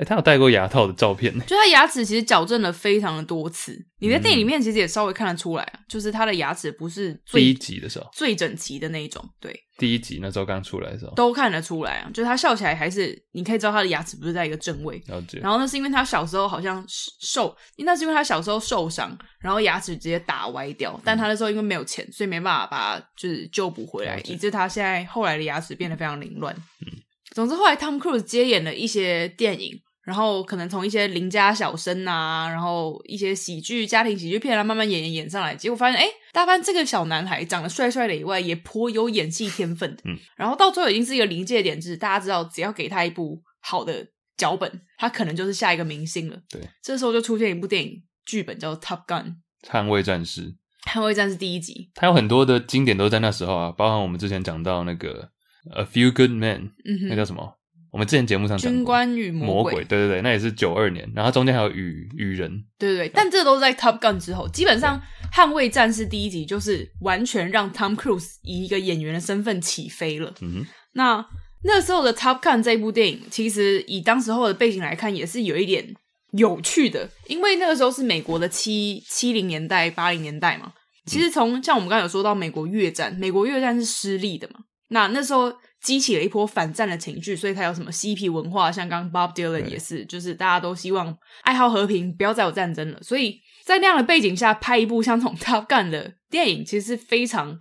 [0.00, 0.04] 后。
[0.04, 3.78] 欸、他有戴过牙套的照片呢，就他牙齿其实矫正了非常的多次。
[3.98, 9.22] 你在电影里面其实也稍微看得出来啊，嗯、就是他的牙齿不是最第一集的时候最整齐的那一种。
[9.38, 14.96] 对，第一集那时候刚出来的时候都看得出来啊，就是他笑起来还是你可以知道他的牙齿不是在一个正位。
[15.06, 15.38] 了解。
[15.40, 20.98] 然后那是因为他小时候好像受，那是因为他小时候受伤，然后牙齿直接打歪掉。
[21.04, 26.56] 但他那时候因为没有钱，所以没办法把它就是救补回来，以致他现在后来的牙齿变得非常凌乱。
[26.86, 26.88] 嗯，
[27.34, 29.78] 总之后来 Tom Cruise 接演了一些电影。
[30.10, 40.02] 然后可能从一些邻家小生啊，然后一些喜剧、家庭喜剧片啊，慢慢演演演上来，结果发现，哎，大班这个小男孩长得帅帅的以外，也颇有演戏天分的。
[40.06, 44.04] 嗯，然后到最后已经是一个临界点，就是大家知道，只要给他一部好的
[44.36, 46.36] 脚本，他可能就是下一个明星了。
[46.50, 49.24] 对，这时候就出现一部电影剧本叫《Top Gun》，
[49.70, 50.56] 捍卫战士。
[50.90, 55.30] 捍卫战士第一集，他有很多的经典都在那时候啊，包含我们之前讲到那个
[55.78, 57.59] 《A Few Good Men》，嗯哼，那叫什么？
[57.92, 65.00] 我们之前节目上军官与魔鬼，对对对，那也是九二年，然后中间还有雨雨人，对对对，但这都是在 Top Gun 之后，基本上
[65.32, 70.32] 捍卫战士第一集就是完全让 Tom Cruise 以一个演员的身份起飞了。
[70.40, 71.26] 嗯哼，那
[71.64, 75.94] 那时候的 Top Gun 这部电影，其实以当时候的背景来看，也是有一点
[76.32, 80.72] 有趣的，因为那个时候是美国的七七零年代八零年代嘛，
[81.06, 85.52] 其实从像我们刚才有说到美国越战，美国越战是失利的嘛，那那时候
[85.82, 93.02] 激起了一波反战的情绪，所以才有什么嬉皮文化，像刚刚 Bob Dylan 也是，就是大家都希望爱好和平，不要再有战争了。
[93.02, 97.58] 所以在那样的背景下拍一部像这种 Top Gun 的电影，其实是非常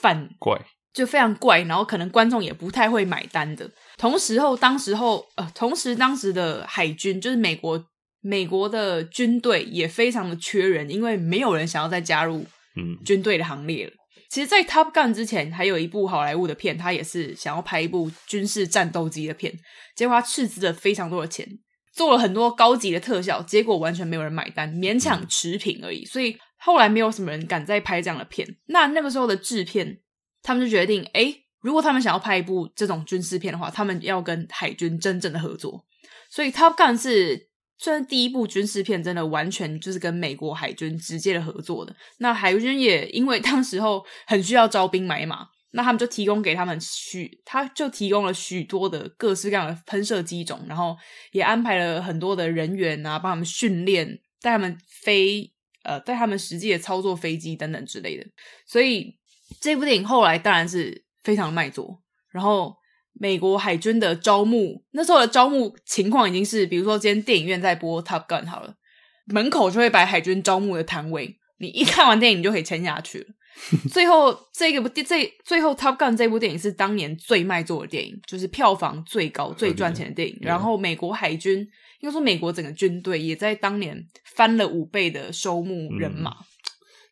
[0.00, 0.60] 反怪，
[0.92, 3.70] 就非常怪，然后可能观众也不太会买单的。
[3.96, 7.84] 同时候，当时候呃，同时当时的海军就是美国。
[8.22, 12.44] 美国的军队也非常的缺人，因为没有人想要再加入
[12.76, 13.92] 嗯军队的行列了。
[13.92, 13.96] 嗯、
[14.30, 19.52] 其实，在 Top Gun 之前，还有一部好莱坞的片，他也是想要拍一部军事战斗机的片，
[19.96, 21.44] 结果他斥资了非常多的钱，
[21.92, 26.04] 做了很多高级的特效，结果完全没有人买单，勉强持平而已。
[26.04, 28.46] 所以后来没有什么人敢再拍这样的片。
[28.66, 29.98] 那那个时候的制片，
[30.42, 35.84] 他们就决定，诶，如果他们想要拍一部这种军事片的话，他们要跟海军真正的合作。
[36.30, 37.49] 所以 Top Gun 是。
[37.82, 50.94] 虽然第一部军事片真的完全就是跟美国海军直接的合作的，那海军也因为当时候很需要招兵买马，那他们就提供给他们许，他就提供了许多的各式各样的喷射机种，然后
[51.32, 55.50] 也安排了很多的人员啊，帮他们训练，带他们飞，
[55.84, 58.26] 呃，带他们实际的操作飞机等等之类的。
[58.66, 59.16] 所以
[59.58, 62.79] 这部电影后来当然是非常卖座，然后。
[63.12, 68.74] 美国海军的招募，那时候的招募情况已经是，比如说今天电影院在播《Top Gun》好了，
[69.26, 73.26] 门口就会摆海军招募的摊位，你一看完电影你就可以签下去了。
[73.90, 80.38] 最后这个部这最后《Top Gun》这部电影是当年最卖座的电影，就是票房最高、最赚钱的电影。
[80.40, 81.58] 然后美国海军，
[82.00, 84.02] 应该说美国整个军队也在当年
[84.34, 86.30] 翻了五倍的收募人马。
[86.30, 86.44] 嗯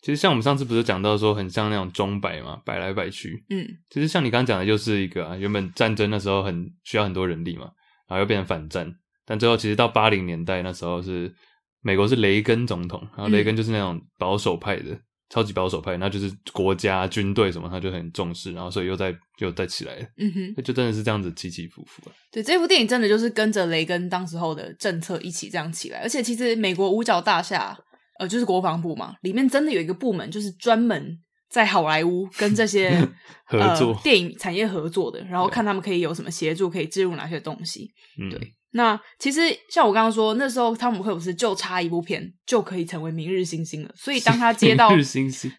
[0.00, 3.44] 其实像我们上次不是讲到说很像那种钟摆嘛，摆来摆去。
[3.50, 7.64] 嗯，其实像你刚刚讲的，就是一个啊，原本战争那时候很需要很多人力嘛，
[8.08, 8.88] 然后又变成反战，
[9.26, 11.34] 但最后其实到八零年代那时候是
[11.82, 20.06] 美国是雷根总统，然后雷根就是那种保守派的，嗯、超级保守派，那就是国家军队什么他就很重视，然后所以又再又再起来了。
[20.18, 22.02] 嗯哼，就真的是这样子起起伏伏。
[22.30, 27.76] 对，这部电影真的就是跟着雷根当时候的政策一起这样起来，而且其实美国五角大厦。
[28.18, 32.90] 呃，就是国防部嘛，里面真的有一个部门，就是专门在好莱坞跟这些
[33.46, 37.90] 合作、呃、电影产业合作的，然后看他们可以有什么协助，可以置入哪些东西。
[38.20, 39.40] 嗯、对，那其实
[39.70, 43.90] 像我刚刚说，那时候汤姆克鲁斯就差一部片就可以成为明日星星了。
[43.94, 44.90] 所以当他接到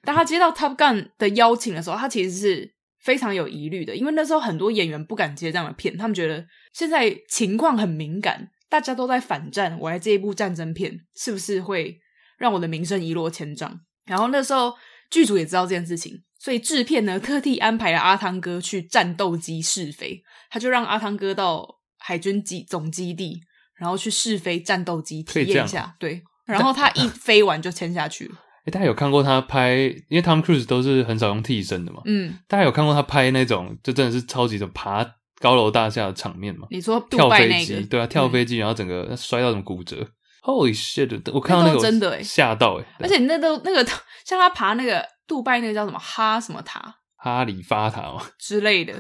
[0.04, 11.98] 当他接到 Top Gun 的邀请的时候，他其实是非常有疑虑的，因为那时候很多演员不敢接这样的片，他们觉得现在情况很敏感，大家都在反战，我来接一部战争片，是不是会？
[12.40, 13.80] 让我的名声一落千丈。
[14.08, 14.74] 然后那时候
[15.12, 20.24] 剧组也知道这件事情，所以制片呢特地安排了阿汤哥去战斗机试飞。
[20.50, 21.68] 他就让阿汤哥到
[22.00, 23.40] 海军基总基地，
[23.76, 25.96] 然后去试飞战斗机体验一下。
[26.00, 28.36] 对，然后他一 飞完就签下去了。
[28.66, 29.76] 诶，大家有看过他拍？
[30.10, 32.02] 因为 Tom Cruise 都是很少用替身的嘛。
[32.06, 35.06] 嗯，大家有看过他拍那种就真的是超级的爬
[35.40, 36.68] 高楼大厦的场面吗？
[36.72, 37.80] 你说跳飞机？
[37.86, 40.06] 对啊，跳飞机，然后整个摔到什么骨折
[40.44, 41.32] ？Holy shit！
[41.34, 43.86] 我看到那个真的吓到诶，而且那都那个
[44.26, 48.94] 像他爬那个杜拜那个叫什么哈什么塔，哈利法塔哦之类的，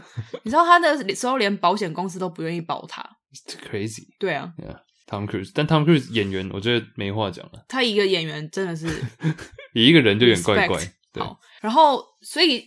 [0.43, 3.03] 你知道他的时候连保险公司都不愿意保他
[3.69, 4.03] ，crazy。
[4.19, 8.87] 对啊，yeah，Tom Cruise，但 Tom Cruise 演员我觉得没话讲了，他一个演员真的是，
[9.73, 10.77] 你一个人就有点怪怪。
[11.11, 12.63] 对，好，然后所以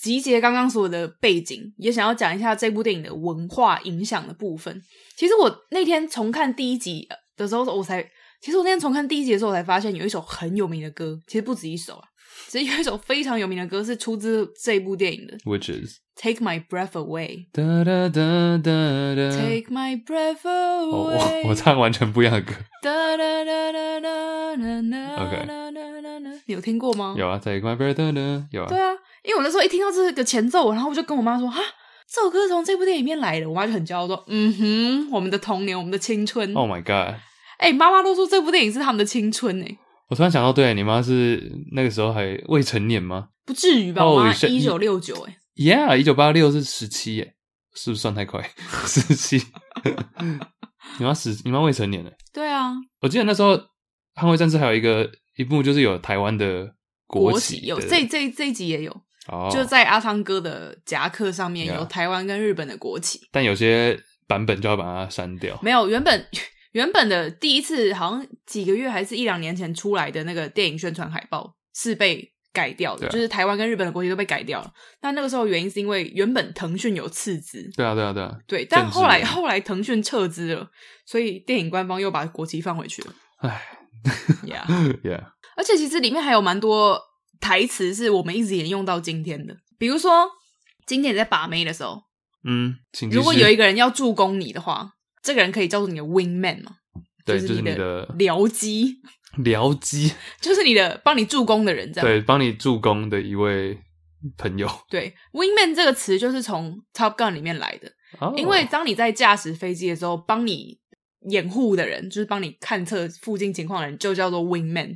[0.00, 4.82] 集结刚刚所有的背景，也想要讲一下这部电影的文化影响的部分。
[5.16, 7.06] 其实我那天重看第一集
[7.36, 8.04] 的时候，我才。
[8.40, 12.04] 其实我那天重看第一集的时候，我才发现有一首很有名的歌，其实不止一首啊，
[12.48, 17.46] 只是有一首非常有名的歌是出自这部电影的，Which is Take My Breath Away。
[17.52, 21.42] 哒哒哒哒哒 Take My Breath Away。
[21.42, 22.52] 哦，我唱完全不一样的歌。
[22.82, 25.46] 哒哒哒哒哒哒 OK。
[26.46, 27.14] 你有听过吗？
[27.16, 28.44] 有啊，Take My Breath Away。
[28.50, 28.68] 有啊。
[28.68, 31.62] 对啊，因为我那时候一听到这个前奏，然后我就跟我妈说：“哈，
[32.12, 37.20] 这首歌是从这部电影里面来的。”我妈就很骄傲说：“嗯哼，我们的童年，我们的青春。” Oh my God。
[37.58, 39.66] 哎，妈妈都说这部电影是他们的青春呢。
[40.08, 43.28] 我突然想到，对，你妈是那个时候还未成年吗？
[43.46, 47.34] 不至于吧，我妈一九六九，哎，Yeah，一九八六是十七，哎，
[47.74, 48.50] 是不是算太快？
[48.86, 49.40] 十七，
[50.98, 52.10] 你妈十，你妈未成年呢？
[52.32, 53.56] 对啊，我记得那时候
[54.14, 56.74] 《捍卫战士》还有一个一部，就是有台湾的
[57.06, 58.92] 国旗，有这这这一集也有，
[59.28, 66.26] 哦，就在阿汤哥的夹克上面有台湾跟日本的国旗，但有些版本就要把它删掉，没有原本。
[66.72, 74.72] 原本的第一次好像几个月还是一两年前出来的那个电影宣传海报是被改掉的，啊、就是台湾跟日本的国旗都被改掉了。
[75.00, 78.64] 但那个时候原因是因为原本腾讯有斥资，对啊对啊对啊，对。
[78.68, 80.68] 但后来后来腾讯撤资了，
[81.06, 83.14] 所以电影官方又把国旗放回去了。
[83.36, 83.62] 哎
[84.44, 84.66] ，Yeah
[85.04, 85.26] Yeah。
[85.56, 87.00] 而且其实里面还有蛮多
[87.44, 89.54] 台词是我们一直沿用到今天的。
[89.76, 90.26] 比如说，
[90.86, 92.02] 今天你在把妹的时候，
[92.44, 92.74] 嗯，
[93.10, 94.92] 如果有一个人要助攻你的话，
[95.22, 96.76] 这个人可以叫做你的 wingman 嘛？
[97.26, 98.96] 对，就是你的僚机。
[99.42, 102.08] 僚机 就是你的帮你助攻的人，这样。
[102.08, 103.78] 对，帮你助攻的一位
[104.38, 104.66] 朋友。
[104.88, 107.92] 对，wingman 这个词就是从 Top Gun 里面来的。
[108.20, 110.78] 哦，因为当你在驾驶飞机的时候，帮你
[111.28, 114.94] 掩护的人，就是帮你看测附近情况的人，就叫做 wingman。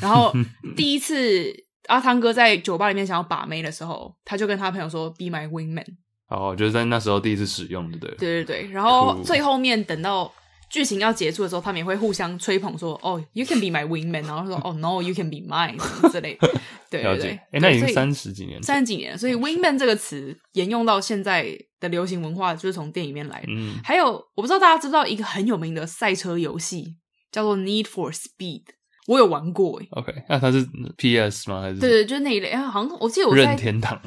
[0.00, 0.32] 然后
[0.76, 1.54] 第一次
[1.86, 5.86] 阿汤哥在酒吧里面想要把妹的时候，他就跟他朋友说：“Be my wingman。”
[6.28, 8.10] 哦，就是在那时候第一次使用的，对。
[8.16, 10.32] 对对对，然后最后面等到。
[10.68, 15.78] 剧情要结束的时候，他们也会互相吹捧说：“哦、oh,，you can be my wingman。”然后说：“哦、oh, no，you can be mine。”
[16.10, 16.48] 之类的。
[16.90, 19.16] 对 对对，哎，那已经三十几年，三十几年。
[19.16, 23.46] 所以 “wingman” 这个词沿用到现在的流行文化，就是从电影里面来的。
[23.48, 26.96] 嗯，还有我不知道大家知不知道一个很有名的赛车游戏
[27.30, 28.64] 叫做《Need for Speed》，
[29.06, 29.80] 我有玩过。
[29.80, 31.62] 哎，OK，那它是 PS 吗？
[31.62, 31.80] 还是？
[31.80, 32.54] 对对，就是那一类。
[32.54, 34.00] 好像我记得我在任天堂，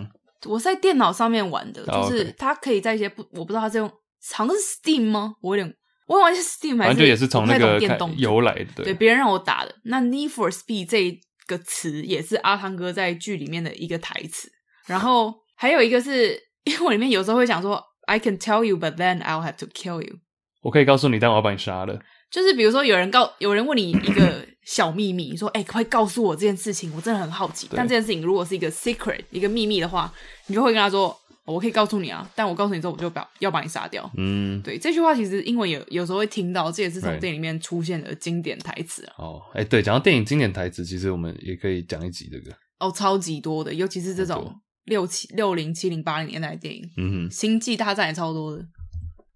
[0.46, 3.88] 我在电脑上面玩的，就是它可以在一些不，我不知道它是用，
[4.34, 5.36] 好像是 Steam 吗？
[5.42, 5.76] 我有点。
[6.08, 8.84] 我忘记 Steam 还是，反正也是从那个电动由来的。
[8.84, 9.76] 对，别人让我打的。
[9.84, 14.50] 那 Need for Speed 这个词也是阿汤哥在剧里面的一个台词。
[14.88, 16.34] 然后还有一个是，
[16.66, 20.16] 因为我里面有时候会讲说，I can tell you, but then I'll have to kill you。
[20.64, 22.00] 我可以告诉你，但我要把你杀了。
[22.32, 27.68] 就是比如说，有人告有人问你一个小秘密，你说，哎、欸，快告诉我这件事情，我真的很好奇。
[27.72, 30.14] 但这件事情如果是一个 secret，一个秘密的话，
[30.48, 31.16] 你就会跟他说。
[31.46, 34.08] 我可以告诉你啊，但我告诉你之后，我就把要把你杀掉。
[34.18, 39.14] 嗯，对，这句话其实英文有有时候会听到，这也是从电影里面出现的经典台词啊。
[39.18, 42.56] 哦，哎，对，讲到电影经典台词，其实我们也可以讲一集这个。
[42.80, 44.54] 哦，超级多的，尤其是这种
[44.86, 46.88] 六七六零七零八零年代的电影。
[46.98, 48.64] 嗯哼，星际大战也超多的。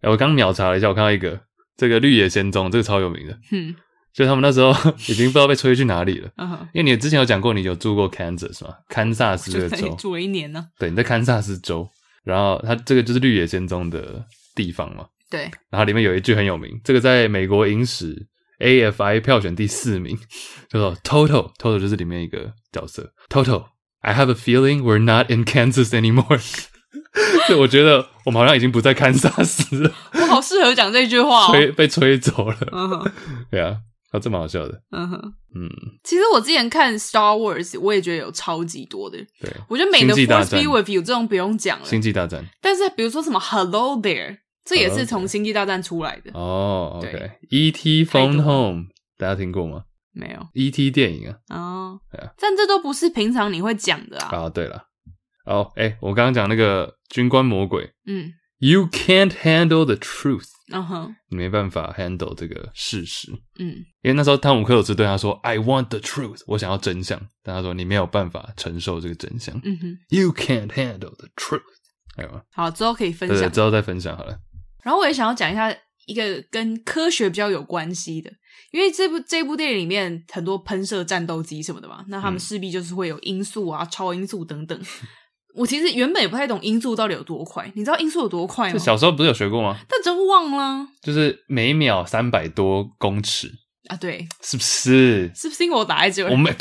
[0.02, 1.42] 哎，我刚秒查了一下，我看到一个
[1.76, 3.38] 这个《绿野仙踪》，这个超有名的。
[3.52, 3.76] 嗯，
[4.14, 4.72] 就他们那时候
[5.10, 6.30] 已经不知道被吹去哪里了。
[6.38, 8.76] 嗯，因为你之前有讲过，你有住过 Kansas 吗？
[8.90, 10.68] 堪萨斯这个州住了一年呢。
[10.78, 11.90] 对，你在堪萨斯州。
[12.24, 15.42] 然后它这个就是《绿野仙踪》的地方嘛，对。
[15.70, 18.28] 然后里面有一句很有名，这个在美国影史
[18.60, 20.18] AFI 票选第四名，
[20.70, 23.12] 叫做 Toto，Toto 就是里面一个角色。
[23.28, 26.40] Toto，I have a feeling we're not in Kansas anymore。
[27.48, 29.92] 所以我觉得我们好像已经不在堪萨斯了。
[30.14, 31.48] 我好适合讲这句话哦。
[31.52, 32.58] 吹被吹走了。
[33.50, 33.78] 对啊。
[34.14, 34.80] 啊，这蛮好笑的。
[34.92, 35.18] 嗯哼，
[35.56, 35.68] 嗯，
[36.04, 39.18] 其实我之前看 Star Wars，我也觉得有超级多的。
[39.42, 41.86] 对，我觉得美的 Force be with you 这种不用讲了。
[41.86, 42.46] 星际大战。
[42.62, 46.30] 但是比如说什么 Hello there，这也是从星际大战出来的。
[46.36, 47.32] 哦，OK。
[47.50, 48.06] E.T.
[48.06, 48.84] Phone Home，
[49.18, 49.86] 大家听过吗？
[50.14, 50.48] 没有。
[50.54, 50.92] E.T.
[50.92, 51.36] 电影啊。
[51.50, 52.00] 哦。
[52.12, 52.34] 对啊。
[52.38, 54.44] 但这都不是平常你会讲的啊。
[54.44, 54.84] 啊，对了。
[55.46, 57.92] 哦，哎，我刚刚讲那个军官魔鬼。
[58.06, 58.34] 嗯。
[58.60, 60.48] You can't handle the truth.
[60.72, 63.30] 嗯哼，你没办法 handle 这个事实。
[63.60, 71.64] 嗯，因为那时候汤姆克鲁斯对他说：“I want the truth，我想要真相。”但他说：“你没有办法承受这个真相。”嗯哼，You can't handle the truth。
[72.16, 72.44] 还有吗？
[72.54, 73.38] 好，之后可以分享。
[73.38, 74.40] 对，之后再分享好了。
[74.82, 75.76] 然后我也想要讲一下
[76.06, 78.32] 一个跟科学比较有关系的，
[78.72, 84.80] 因为这部这部电影里面很多喷射战斗机什么的嘛，那他们势必就是会有音速啊、超音速等等。
[85.56, 88.80] 我其实原本也不太懂音速到底有多快，你知道音速有多快吗？
[88.80, 89.78] 小时候不是有学过吗？
[89.88, 90.88] 但真忘了。
[91.02, 93.52] 就是每秒三百多公尺
[93.88, 95.32] 啊，对，是不是？
[95.36, 96.28] 是不是因为我打在这？
[96.30, 96.54] 我没，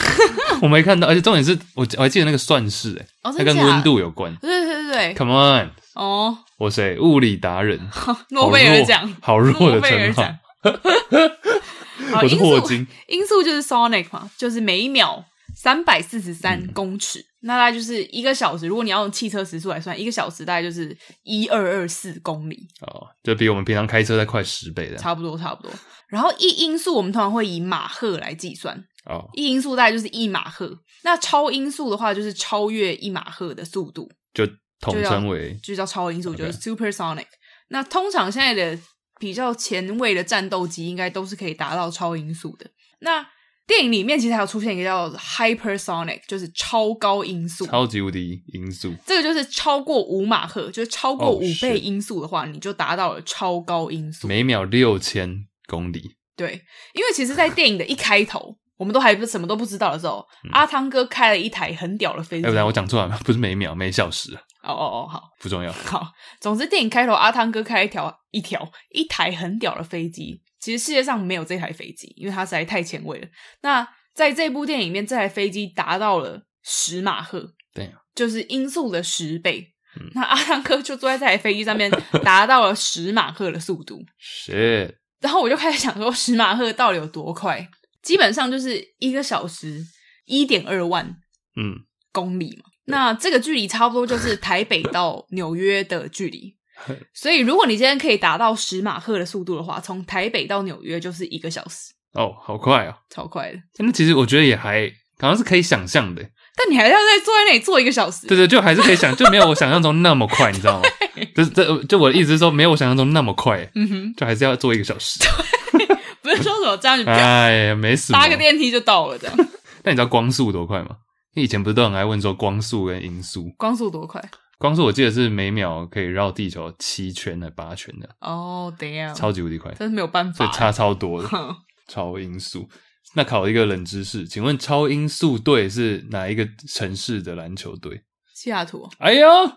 [0.62, 4.34] 我没看到，而且重点是我我还记得那个算式，哎，它跟温度有关。
[4.36, 6.98] 对对对对，Come on，哦，我谁？
[6.98, 7.78] 物理达人，
[8.30, 10.24] 诺贝尔奖，好弱的称号。
[12.22, 12.86] 我是霍金。
[13.08, 15.24] 音速就是 sonic 嘛，就是每一秒
[15.62, 17.24] 三百四十三公尺。
[17.44, 25.70] 那大概就是一个小时，如果你要用汽车时速来算，一个小时大概就是一二二四公里哦，就比我们平常开车再快十倍的，差不多差不多。
[26.08, 30.76] 然后一音速我们通常会以马赫来计算哦，一音速大概就是一马赫。
[31.04, 34.44] 那超音速的话就是超越一马赫的速度，就
[34.80, 37.26] 统称为就，就叫超音速，就是 supersonic。
[37.68, 38.76] 那通常现在的
[39.20, 42.70] 比较前卫的战斗机应该都是可以达到超音速的。
[43.00, 43.26] 那
[43.72, 48.94] 电影里面其实还有出现一个叫 hypersonic，就是超高音速，超级无敌音速。
[49.06, 56.16] 这个就是超过五马赫，就是超过五倍音速的话，oh, 你就达到了超高音速，每秒六千公里。
[56.36, 56.60] 对，
[56.92, 62.46] 因为其实，在电影的一开头，我们都还不什么都不知道的时候，嗯、阿汤哥开了一台很屌的飞机。
[62.46, 63.18] 哎，不然我讲错了吗？
[63.24, 64.34] 不是每秒，每小时。
[64.62, 65.72] 哦哦哦，好，不重要。
[65.72, 66.08] 好，
[66.42, 70.42] 总之电影开头，阿汤哥开一条一条一台很屌的飞机。
[70.62, 73.26] 其实世界上没有这台飞机，因为它实在太前卫了。
[73.62, 79.72] 那在这部电影里面，这台飞机达到了十马赫，对、啊，就是音速的十倍。
[80.00, 81.90] 嗯、那阿汤哥就坐在这台飞机上面，
[82.22, 84.00] 达到了十马赫的速度。
[84.16, 85.00] 是。
[85.20, 87.68] 然后我就开始想说，十马赫到底有多快？
[88.00, 89.84] 基本上就是一个小时
[90.26, 91.16] 一点二万
[91.56, 91.80] 嗯
[92.12, 92.70] 公里嘛。
[92.84, 96.56] 那这个距离差不多就是台北到纽约的距离。
[97.14, 101.92] 所以如果你今天可以达到十马赫的速度的话，从台北到纽约就是一个小时。
[102.14, 103.58] 哦，好快哦，超快的。
[103.78, 106.22] 那其实我觉得也还好像是可以想象的。
[106.54, 108.26] 但你还要再坐在那里坐一个小时？
[108.26, 110.88] 对对，就还是可以想，就没有我想象中那么快，你知道吗？
[111.34, 113.66] 就是这就我的意思是说，没有我想象中那么快。
[113.74, 115.18] 嗯哼，就还是要坐一个小时。
[115.20, 115.86] 对，
[116.20, 119.34] 不是说什么这样就哎呀，没事，搭个电梯就到了这样。
[119.84, 120.96] 那你知道光速多快吗？
[121.34, 123.48] 你以前不是都很爱问说光速跟音速？
[123.56, 124.22] 光速多快？
[124.62, 128.08] 光速我记得是每秒可以绕地球七圈的八圈的。
[128.20, 131.28] 哦，等一下，超级无敌快，真是没有办法，所以差超多的。
[131.90, 132.68] 超音速。
[133.14, 138.04] 那考一个冷知识，请问超音速队是哪一个城市的篮球队？
[138.32, 138.88] 西雅图。
[138.98, 139.50] 哎呦，我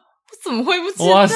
[0.44, 1.06] 怎么会不知道？
[1.06, 1.36] 哇塞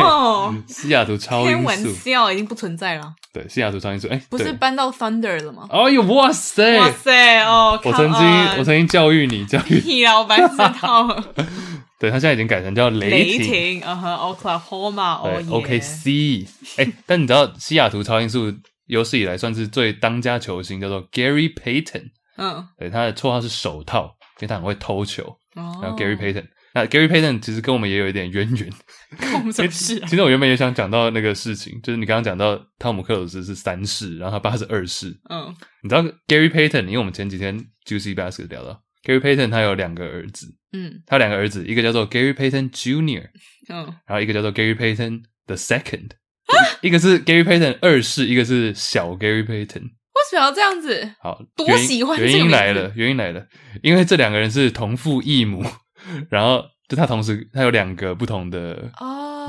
[0.00, 3.16] 哦， 西雅图超音速，开玩笑，已经不存在了。
[3.34, 5.66] 对，西雅图超音速，哎，不是搬到 Thunder 了吗？
[5.68, 7.78] 哎呦，哇塞，哇塞哦！
[7.82, 8.20] 我曾经，
[8.58, 11.34] 我曾经教育你，教育你老板知道了。
[11.98, 16.46] 对，他现在已经改成叫雷霆，嗯哼，Oklahoma，对，OKC。
[16.76, 18.52] 哎，但你知道西雅图超音速？
[18.86, 22.10] 有史以来算是最当家球星，叫做 Gary Payton。
[22.36, 25.24] 嗯，对，他的绰号是手套，因为他很会偷球。
[25.56, 26.44] 哦，然后 Gary Payton，
[26.74, 28.70] 那 Gary Payton 其实跟我们也有一点渊源。
[29.18, 30.06] 跟我们什么事啊？
[30.08, 35.16] 其实我原本也想讲到那个事情，就是你刚刚讲到汤姆克鲁斯是三世，然后他爸是二世。
[35.30, 36.86] 嗯，你知道 Gary Payton？
[36.86, 37.56] 因为我们前几天
[37.86, 40.48] Juicy Basket 聊到 Gary Payton，他有两个儿子。
[40.72, 43.28] 嗯，他有两个儿子，一个叫做 Gary Payton Junior，
[43.68, 46.10] 嗯，然后一个叫做 Gary Payton the Second。
[46.82, 49.82] 一个是 Gary Payton 二世，一个是小 Gary Payton。
[49.82, 51.14] 为什么要这样子？
[51.20, 53.46] 好，多喜欢原因，原因来了，原因来了，
[53.82, 55.64] 因为这两个人是同父异母，
[56.30, 58.90] 然后就他同时他有两个不同的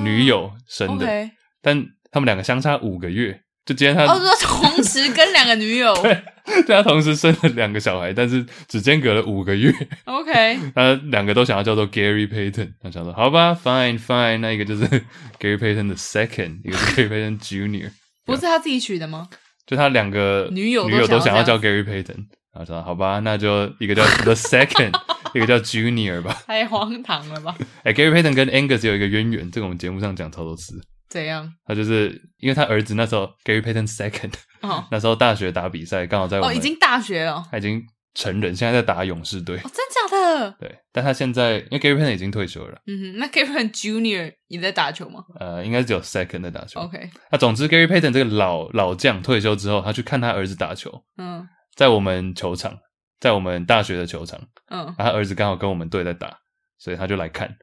[0.01, 1.29] 女友生的，oh.
[1.61, 3.41] 但他们两个相差五个月。
[3.65, 6.23] 就今天他哦，说同时跟两个女友， 对，
[6.67, 9.73] 对他同时生了两个小孩，但是只间隔了五个月。
[10.03, 14.85] OK， 他两个都想要叫做 Gary Payton，他想说好吧，Fine Fine， 那一个就是
[15.39, 17.89] Gary Payton 的 Second，一个是 Gary Payton Junior，
[18.27, 19.27] 不是他自己取的吗？
[19.65, 24.93] 就他两个女友女友都想要叫 Gary Payton，然后说好吧，那就一个叫 The Second，
[25.35, 27.53] 一个叫 Junior 吧，太荒唐了吧？
[27.83, 30.73] 哎，Gary Payton 跟 Angus 有一个渊源，这个我们节目上讲超多次。
[31.09, 31.51] 怎样？
[31.65, 37.83] 他就是因为他儿子那时候 Gary Payton Second，哦， 那时候大学打比赛刚好在我哦，已经大学了，他已经
[38.13, 39.57] 成人，现在在打勇士队。
[39.57, 39.71] 哦，真
[40.09, 40.51] 假的？
[40.59, 42.77] 对，但他现在因为 Gary Payton 已经退休了。
[42.87, 45.23] 嗯哼，那 Gary Payton Junior 也在打球吗？
[45.39, 46.79] 呃，应该只有 Second 在打球。
[46.79, 50.91] OK，那总之 Gary Payton 这个老老将退休之后，他去看他儿子打球。
[51.17, 52.77] 嗯，在我们球场，
[53.19, 54.39] 在我们大学的球场。
[54.69, 56.37] 嗯，然后他儿子刚好跟我们队在打，
[56.79, 57.55] 所以他就来看。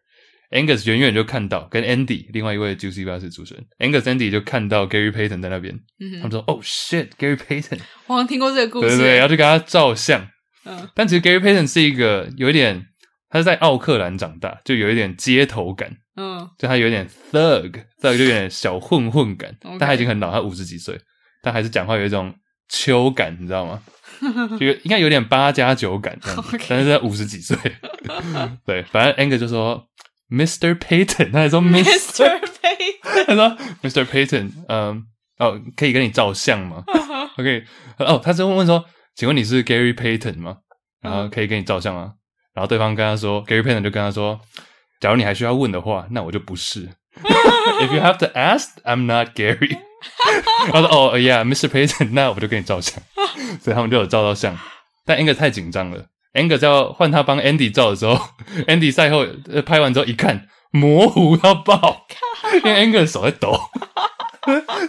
[0.51, 7.81] Angus 远远就看到，跟 Andy 另外一位 Juicy Bass 主持人 Angus Andy 就看到 Gary Payton 在那边，嗯、他们说：“Oh shit，Gary Payton！”
[8.07, 10.29] 我好像听过这个故事，对对对，要去给他照相。
[10.67, 12.85] 嗯，但其实 Gary Payton 是一个有一点，
[13.31, 15.91] 他是在奥克兰长大，就有一点街头感。
[16.17, 19.57] 嗯，就他有点 thug，thug 就有点小混混感。
[19.81, 21.01] 但他已经很老，他五十几岁，
[21.43, 22.31] 但还是讲话有一种
[22.69, 23.83] 秋感，你知道吗？
[24.59, 26.67] 就应该有点八加九感这样子， Okay.
[26.69, 27.57] 但是在五十几岁。
[28.67, 29.87] 对，反正 Angus 就说。
[30.33, 30.75] Mr.
[30.79, 31.85] Payton，他还说 Mr.
[31.85, 34.03] Payton，他说 Mr.
[34.07, 35.05] Payton，嗯，
[35.37, 36.83] 哦，可以跟你照相吗
[37.37, 37.65] ？OK，
[37.99, 38.83] 哦，他就问说，
[39.15, 40.57] 请问你是 Gary Payton 吗？
[41.03, 42.15] 然后可以跟你照相吗？
[42.55, 44.41] 然后对方跟他说，Gary Payton 就跟他说，
[45.01, 46.89] 假如你还需要问的话，那我就不是。
[47.23, 49.77] If you have to ask, I'm not Gary。
[50.73, 51.69] 他说，哦，Yeah，Mr.
[51.69, 53.03] Payton， 那我就给你照相。
[53.61, 54.57] 所以他们就有照到相，
[55.05, 56.07] 但应该太紧张了。
[56.35, 58.19] Angus 要换他帮 Andy 照的时候
[58.67, 59.27] ，Andy 赛后
[59.67, 62.07] 拍完之后一看，模糊到爆，
[62.55, 63.59] 因为 Angus 手在抖，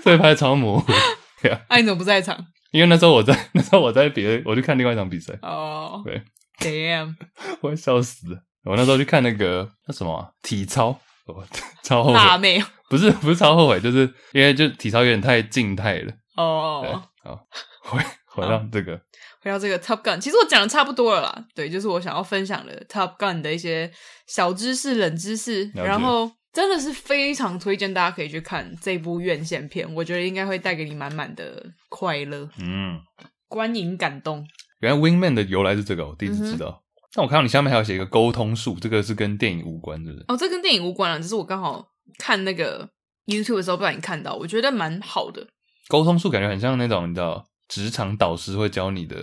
[0.01, 0.93] 所以拍的超模糊。
[1.41, 2.38] 对啊，那你怎么不在场？
[2.72, 5.38] 因为那时候我在，那时候我在别的，我去看另外一场比赛。
[5.41, 6.22] 哦，对
[6.59, 7.16] ，Damn，
[7.61, 8.26] 我会笑死。
[8.64, 10.97] 我那时候去看那个那什么、啊、体操，
[11.84, 12.15] 超后悔。
[12.15, 12.63] 辣妹？
[12.89, 14.01] 不是， 不是超后悔，就是
[14.34, 16.13] 因为就体操有点太静态了。
[16.36, 17.39] 哦，好，
[17.84, 18.99] 回回到这个。
[19.41, 21.45] 回到这个 Top Gun，其实我讲的差不多了啦。
[21.53, 23.91] 对，就是我想要分享的 Top Gun 的一些
[24.26, 25.69] 小知识、冷知识。
[25.74, 32.47] 然后真的是非常推荐大家可以去看这部院线片，我觉得应该会带给你满满的快乐。
[32.57, 32.97] 嗯，
[33.49, 34.47] 观影感动。
[34.80, 36.67] 原来 Wingman 的由来是这个，我第一次知道。
[36.69, 36.82] 嗯、
[37.16, 40.26] 哼我看到你下面还有写一个沟通术，这个是跟电影无关，是不是？
[40.28, 41.86] 哦，这跟电影无关了，只是我刚好
[42.18, 42.89] 看那个
[43.26, 45.47] YouTube 的时候不小心看到，我觉得蛮好的。
[45.88, 47.45] 沟通术感觉很像那种，你知道。
[47.70, 49.16] 职场导师会教你的，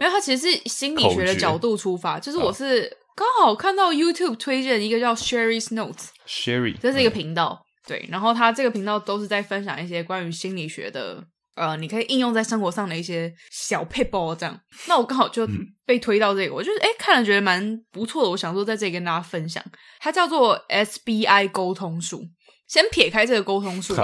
[0.00, 2.18] 没有他其实是心理学的角度出发。
[2.18, 8.04] 就是我是刚好看到 YouTube 推荐一个叫 Sherry's Notes，Sherry，这是一个频道，对。
[8.08, 11.22] 然后他这个频道都是在分享一些关于心理学的
[11.54, 14.58] 呃，你可以应用在生活上的一些小配包这样。
[14.88, 15.46] 那我刚好就
[15.84, 19.62] 被推到这个，嗯、我就是哎看了觉得蛮不错的，我想说在这里跟大家分享，
[20.00, 22.22] 它叫做 SBI 沟通术。
[22.68, 23.94] 先撇开这个沟通术，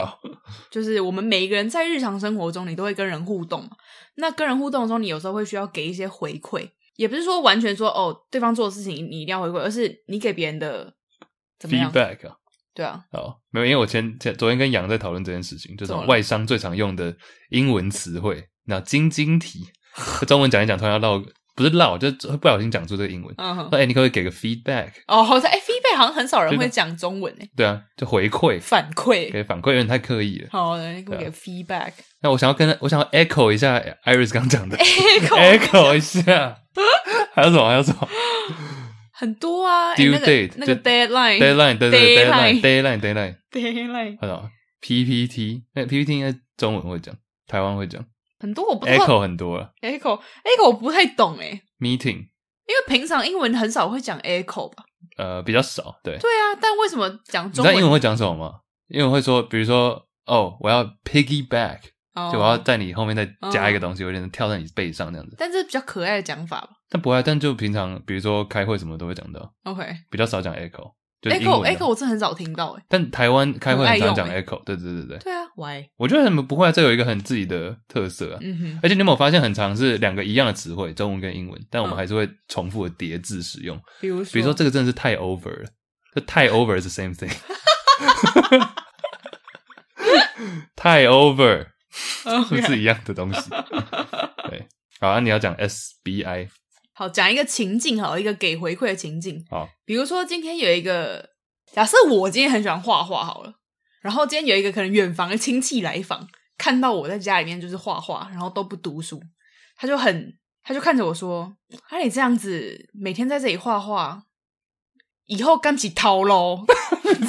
[0.71, 3.71] 就是我们每一个人在日常生活中，你都会跟人互动嘛。
[4.17, 10.93] 那跟人互动的时候，你有时候会需要给一些回馈，也不是说完全说哦，对方做的事情你一定要回馈，而是你给别人的
[11.59, 11.91] 怎么样
[12.79, 13.01] 对啊。
[13.11, 17.13] 好，没有，因为我前前昨天跟杨在讨论这件事情，就是外商最常用的
[17.51, 19.65] 英文词汇，那晶晶体，
[20.29, 21.25] 中文讲一讲，突然要绕。
[21.57, 23.35] 不是绕，就会不小心讲出这个英文。
[23.37, 24.91] 嗯哼，哎，你可不可以给个 feedback？
[25.09, 27.51] 哦，好像哎，feedback 好像很少人会讲中文诶。
[27.57, 30.49] 对啊，就回馈、反馈，给反馈有点太刻意了。
[30.53, 31.91] 好的，你给我给 feedback。
[32.23, 36.57] 那我想要跟我想要 echo 一下 Iris 刚讲的， echo 一下。
[37.35, 37.69] 还有什么？
[37.69, 38.09] 还有什么？
[39.19, 44.17] 很多啊，due date 那个 deadline，deadline，对对 deadline，deadline，deadline，deadline。
[44.21, 44.49] 很好
[44.81, 47.13] PPT，那 PPT 应该中文会讲，
[47.49, 48.05] 台湾会讲。
[48.39, 51.61] 很多我不，echo 很多了，echo echo 我不太懂诶。
[51.81, 52.15] meeting，
[52.67, 54.85] 因为平常英文很少会讲 echo 吧？
[55.17, 56.17] 呃，比较少，对。
[56.19, 57.75] 对啊，但为什么讲中文？
[57.75, 58.61] 你知道英文会讲什么吗？
[58.87, 61.81] 英文会说，比如说，哦，我要 piggyback，
[62.33, 65.37] 就我要在你后面再加一个东西，有点跳在你背上这样子。
[65.39, 66.71] 但这是比较可爱的讲法吧？
[66.91, 69.53] 但不爱，但就平常，比如说开会什么都会讲到。
[69.65, 70.93] OK，比较少讲 echo。
[71.23, 75.19] echo echo 我真的很少听到诶，但台湾开会很常讲 echo，对对对对。
[75.19, 75.85] 对啊，why？
[75.97, 78.39] 我觉得他们不会，这有一个很自己的特色啊。
[78.41, 78.81] 嗯哼。
[78.85, 83.77] 而且你有没有发现，很常是两个一样的词汇，中文跟英文，但我们还是会重复的叠字使用。
[84.01, 85.69] 比如说，比如说这个真的是太 over 了，
[86.15, 87.35] 这太 over 是 same thing。
[90.77, 91.67] 太 over，
[92.49, 93.51] 是是一样的东西。
[94.49, 94.67] 对，
[95.01, 96.49] 好，那你要讲 SBI。
[96.93, 99.45] 好，讲一个情境，好，一个给回馈的情境。
[99.51, 101.31] 好，比如说今天有一个，
[101.73, 103.55] 假设我今天很喜欢画画，好了，
[104.01, 106.27] 然后今天有一个可能远房的亲戚来访，
[106.57, 109.23] 看到我在家里面就是画画，然后都不读书，
[109.77, 111.57] 他就很，他就看着我说
[111.89, 114.25] ：“啊，你这样子每天在这里画画，
[115.27, 116.65] 以后干起掏喽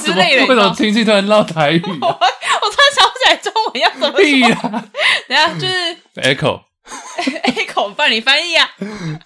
[0.01, 2.17] 之类的。” 为什么亲戚突然唠台语啊？
[3.75, 4.69] 要怎么说。
[4.69, 4.85] 啊、
[5.27, 6.61] 等下就是 echo。
[7.43, 8.67] echo，帮你翻译啊！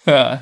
[0.03, 0.37] 对啊，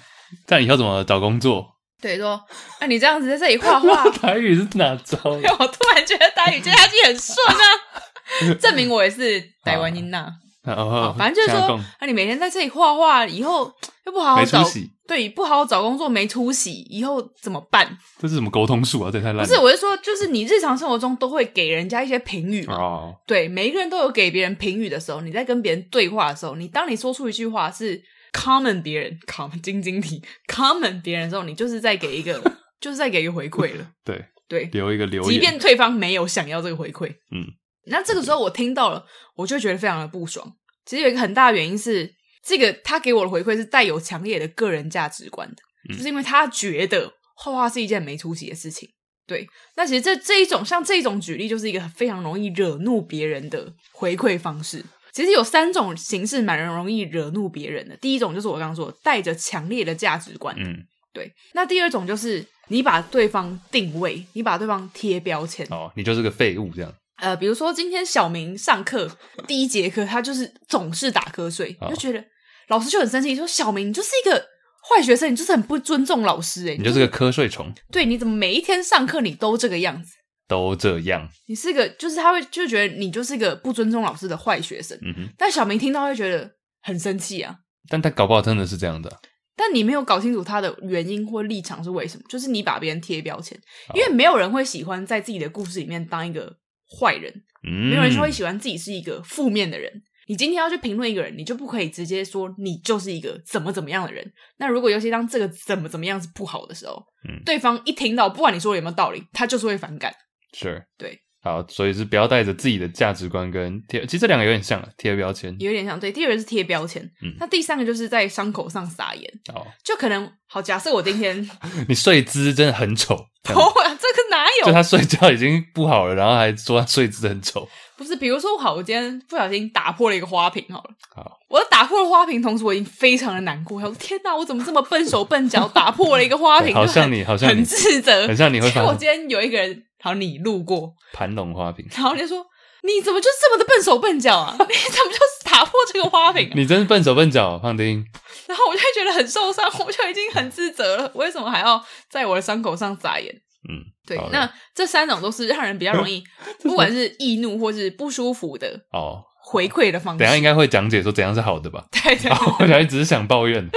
[0.48, 1.68] 这样以后怎么找工作？
[2.02, 2.42] 对，说，
[2.80, 5.20] 那你这样子在这里画画， 台语是哪招？
[5.30, 10.28] 我突然觉得台语接下去很顺啊，证明我也是台湾音呐。
[10.64, 13.72] 哦，反正就是说，那你每天在这里画画，以后
[14.08, 14.64] 又不好好找，
[15.12, 17.98] 对，不好好找工作，没出息，以后怎么办？
[18.18, 19.12] 这是什么沟通术啊？
[19.12, 19.44] 这太烂了。
[19.44, 22.76] 不是，我是说，就是你日常生活中都会给人家一些评语嘛。
[22.76, 23.16] 哦。
[23.28, 28.02] 对，每一个人都有给别人评语的时候，你在跟别人对话的时候，你当你说出一句话是
[28.32, 32.42] comment 别人，comment 晶晶体 comment 别人的时候，你就是在给一个，
[32.80, 33.86] 就是在给一个回馈了。
[34.06, 37.44] 对对，留一个留言，即便对方没有想要这个回馈，嗯。
[37.88, 39.06] 那这个时候我听到了，
[39.36, 40.56] 我就觉得非常的不爽。
[40.86, 42.14] 其实有一个很大的原因是，
[42.44, 45.58] 这个他给我的回馈是带有强烈的个人价值观的，
[45.90, 48.90] 嗯、就是因为他觉得画画是一件没出息的事情。
[49.28, 54.84] 对，那其实这这一种像这种举例，就是一个非常容易惹怒别人的回馈方式。
[55.14, 57.96] 其实有三种形式蛮容易惹怒别人的。
[57.98, 60.76] 第一种就是我刚刚说的带着强烈的价值观，嗯，
[61.14, 61.32] 对。
[61.54, 66.94] 那第二种就是你把对方定位，你把对方贴标签，哦，你就是个废物这样。
[67.22, 69.10] 呃，比如说今天小明上课
[69.48, 72.24] 第一节课，他就是总是打瞌睡，就觉得
[72.68, 74.44] 老师就很生气，说小明你就是一个
[74.90, 77.72] 坏学生，你就是很不尊重老师，哎，你就是个瞌睡虫。
[77.92, 80.14] 对，你怎么每一天上课你都这个样子？
[80.48, 81.30] 都这样。
[81.48, 84.98] 你是个，就是他会就觉得你就是一个不尊重老师的坏学生。
[85.02, 85.30] 嗯哼。
[85.38, 86.52] 但小明听到会觉得
[86.82, 87.56] 很生气啊。
[87.88, 89.20] 但他搞不好真的是这样的。
[89.56, 92.24] 但你没有搞清楚他的原因或立场是为什么？
[92.28, 93.56] 就是你把别人贴标签，
[93.94, 96.52] 因为没有人会喜欢在自己的故事里面当一个
[97.00, 97.34] 坏人。
[97.68, 100.02] 嗯，没有人说会喜欢自己是一个负面的人。
[100.28, 104.32] 你今天要去评论一个人，你就不可以直接说你就是一个怎么怎么样的人。
[104.58, 110.14] 那如果尤其当这个怎么怎么样是不好的时候，嗯，对方一听到，不管你说有没有道理，他就是会反感。
[110.54, 116.00] 是，对，好，所以是不要带着自己的价值观跟贴，其实这两个有点像，贴标签，有点像。
[116.00, 119.24] 对，第二个是贴标签，嗯，那第三个就是在伤口上撒盐。
[119.54, 121.50] 哦，就可能好，假设我今天
[121.90, 124.68] 你睡姿真的很丑， 不会啊，这个哪有？
[124.68, 127.68] 就他睡觉已经不好了，然后还说他睡姿很丑。
[127.98, 133.78] 不是，比如说，好，我今天不小心打破了一个花瓶，好了，好，我打破了花瓶，同时我已经非常的难过。
[133.78, 136.74] 我说天哪，我怎么这么笨手笨脚，打破了一个花瓶？
[136.76, 138.68] 好像你，好像很自责，很像你会。
[138.82, 142.46] 我今天有一个人，好，你路过盘龙花瓶，然后你就说，
[142.84, 144.56] 你怎么就这么的笨手笨脚啊？
[144.60, 146.50] 你怎么就打破这个花瓶？
[146.56, 148.04] 你真是笨手笨脚，胖丁。
[148.48, 153.34] 然后我就会觉得很受伤，我就已经很自责了，为什么还要在我的伤口上撒盐？
[153.70, 156.24] 嗯，对，那这三种都是让人比较容易，
[156.64, 160.20] 不管是易怒或是不舒服的哦，回馈的方式。
[160.20, 161.86] 等下应该会讲解说怎样是好的吧？
[161.92, 162.32] 对 对，对。
[162.60, 163.70] 我想一直是想抱怨，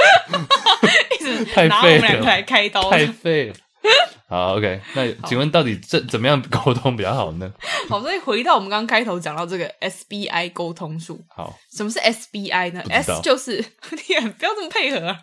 [1.21, 3.55] 一直太废了，我们两个来开刀，太废了。
[4.29, 7.53] 好，OK，那请问到底这怎么样沟通比较好呢？
[7.89, 11.21] 好，所以回到我们刚刚开头讲到这个 SBI 沟通术。
[11.29, 13.57] 好，什么是 SBI 呢？S 就是
[13.93, 15.19] 你不要这么配合啊！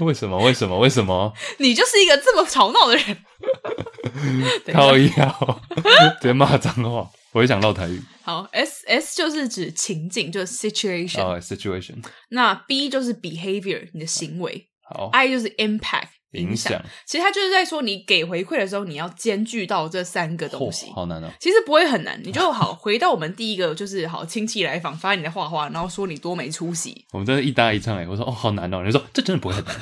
[0.00, 0.36] 为什么？
[0.42, 0.76] 为什么？
[0.80, 1.32] 为什么？
[1.58, 3.16] 你就是一个这么吵闹的人。
[4.72, 5.60] 靠腰，
[6.20, 8.02] 直接骂脏话，我也想唠台语。
[8.24, 11.20] 好，S S 就是指情境，就是 situation。
[11.22, 12.02] 哦，situation。
[12.30, 14.66] 那 B 就是 behavior，你的行为。
[14.88, 16.08] 好，I 就是 impact。
[16.40, 20.86] 影响响，其实他就是在说，你给回馈的时候，你要兼具到这三个东西。
[20.90, 21.30] 哦、好难哦。
[21.40, 27.04] 其实不会很难，你就 好回到我们第一个，就是好亲戚来访，发现你的画画，然后说你多没出息。
[27.12, 28.82] 我们真的一搭一唱哎，我说哦，好难哦。
[28.84, 29.76] 你说这真的不会很难。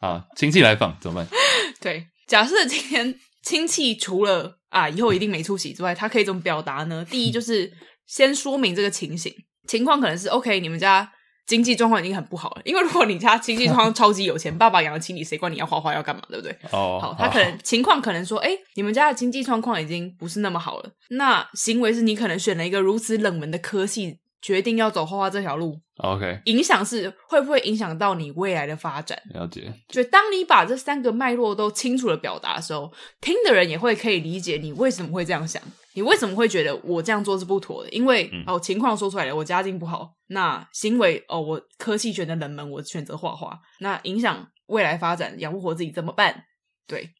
[0.00, 1.38] 啊，亲戚来访怎么办？
[1.80, 7.06] 对，假设今天亲戚除了啊以后一定没出息之外，他可以怎么表达呢？
[7.10, 7.72] 第一就是
[8.06, 9.34] 先说明这个情形，
[9.66, 11.10] 情况可能是 OK，你们家。
[11.46, 16.56] 经济状况已经很不好了，因为如果你家经济状况超级有钱，爸爸养得起你，谁管你要画画要干嘛，对不对？
[16.72, 20.90] 哦，好，他可能情况可能说，哎，你们家的经济状况已经不是那么好了。
[21.10, 25.78] 那行为是你可能选了一个如此冷门的科系，决定要走画画这条路。
[25.98, 29.16] OK，影响是会不会影响到你未来的发展？
[29.34, 29.72] 了解。
[29.88, 32.90] 就当你把这三个脉络都清楚的表达的时候，
[33.20, 35.62] 听的人也会可以理解你为什么会这样想。
[35.94, 37.90] 你为什么会觉得我这样做是不妥的？
[37.90, 40.14] 因为、嗯、哦，情况说出来了，我家境不好。
[40.26, 46.44] 那行为哦，我科系选的冷门，我选择画画，那影响未来发展，养不活自己怎么办？
[46.86, 47.10] 对，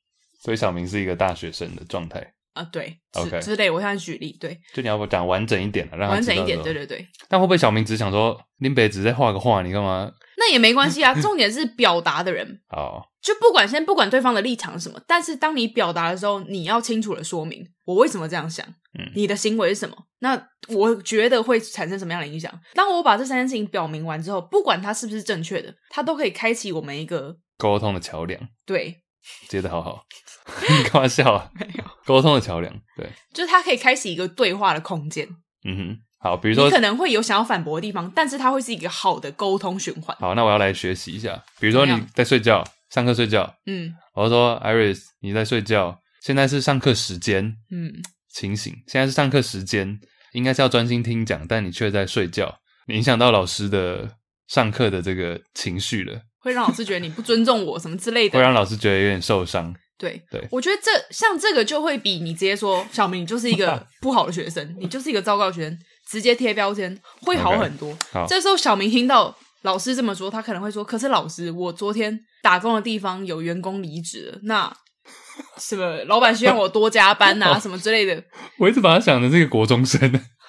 [0.41, 3.70] 所以小明是一个大学生的状态啊，对，OK 之类。
[3.70, 7.07] 我现在举例，对，就你要不讲完整一点，让他完整一点，对对对。
[7.29, 10.12] 但会不会小明只想说林北只在画个画，你干嘛？
[10.37, 12.61] 那也没关系啊，重点是表达的人。
[12.68, 18.66] 好，就不管先不管对方的立场是什么，但是当你表达的时候，你要清楚的说明我为什么这样想，
[18.99, 19.97] 嗯，你的行为是什么？
[20.18, 22.53] 那我觉得会产生什么样的影响？
[22.75, 28.39] 当我把这三件事情表明完之后，不管它是不是正确的，它都可以开启我们一个沟通的桥梁。
[28.66, 29.01] 对，
[29.49, 30.05] 接的好好，
[30.68, 31.51] 你干嘛笑啊？
[31.59, 35.27] 没有，沟通的桥梁，对，就是它可以开启一个对话的空间。
[35.64, 35.99] 嗯哼。
[36.18, 40.16] 好，比如说你可能会有想要反驳的地方，但是它会是一个好的沟通循环。
[40.18, 41.45] 好，那我要来学习一下。
[41.61, 42.64] 比如说你在睡觉，
[42.95, 47.92] 上课睡觉，嗯，我说 Iris 你在睡觉，现在是上课时间，嗯，
[48.32, 49.99] 清醒，现在是上课时间，
[50.32, 54.09] 应该是要专心听讲，但你却在睡觉，你影响到老师的
[54.47, 59.74] 上课的这个情绪了，会让老师觉得你不尊重我什么之类的，会让老师觉得有点受伤。
[59.99, 60.22] 对。
[60.53, 65.76] 我觉得这像这个就会比你直接说小明你就是一个 不好的学生，你就是一个糟糕的学生。
[66.09, 67.97] 直接贴标签会好很多。
[68.28, 74.70] 这时候小明听到老师这么说，他可能会说：“可是老师，我昨天打工的地方有员工离职，那
[75.59, 78.22] 什么老板希望我多加班啊， 什么之类的。”
[78.61, 79.99] 我一直把他想的这个国中生。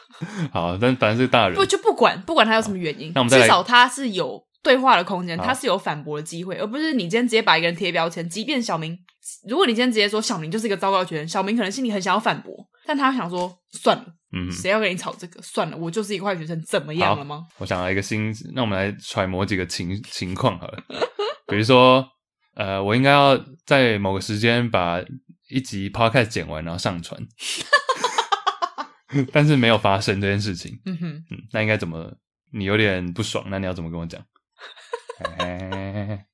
[0.51, 8.27] 好，但反正是大人，不就不管不管他有什么原因，那我们至少他是有对话的空间，他是有反驳的机会，而不是你今天直接把一个人贴标签。
[8.29, 8.97] 即便小明，
[9.47, 12.53] 如果你今天直接说小明就是一个糟糕的学生，小明可能心里很想要反驳，
[12.85, 14.05] 但他想说算了。
[14.37, 15.41] 嗯，谁要跟你吵这个？
[15.41, 17.43] 算了，我就是一个坏学生，怎么样了吗？
[17.57, 20.83] 我想到一个新，那我们来揣摩几个情情况好了。
[21.47, 22.07] 比如说，
[22.55, 24.99] 呃，我应该要在某个时间把
[25.49, 27.19] 一集 podcast 剪完，然后上传，
[29.31, 30.79] 但是没有发生这件事情。
[30.85, 32.11] 嗯哼，嗯，那应该怎么？
[32.51, 34.21] 你有点不爽，那你要怎么跟我讲？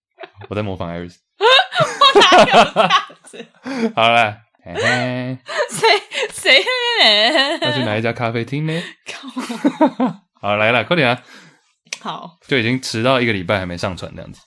[0.50, 1.16] 我在模仿 Iris。
[1.40, 2.90] 我哪有这样
[3.24, 3.46] 子？
[3.96, 4.38] 好了。
[4.64, 5.40] 嘿嘿，
[5.72, 5.90] 谁
[6.32, 6.64] 谁
[7.62, 8.80] 要去哪一家咖啡厅呢？
[10.40, 11.24] 好来了，快点啊！
[12.00, 14.40] 好，就已经迟到一个礼拜还没上传这样子。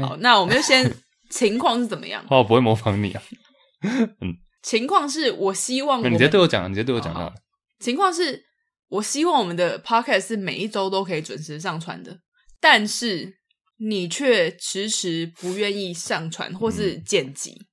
[0.00, 0.90] 好，那我们就先
[1.30, 2.24] 情况是怎么样？
[2.30, 3.22] 我不会模仿你啊。
[3.82, 7.32] 嗯，情况是我希望你直接对我讲，你直接对我讲到。
[7.80, 8.42] 情况是
[8.88, 12.18] 我希望我们的 podcast 是每一周都可以准时上传的，
[12.60, 13.38] 但是。
[13.84, 17.66] 你却迟迟不愿意上传或是剪辑，嗯、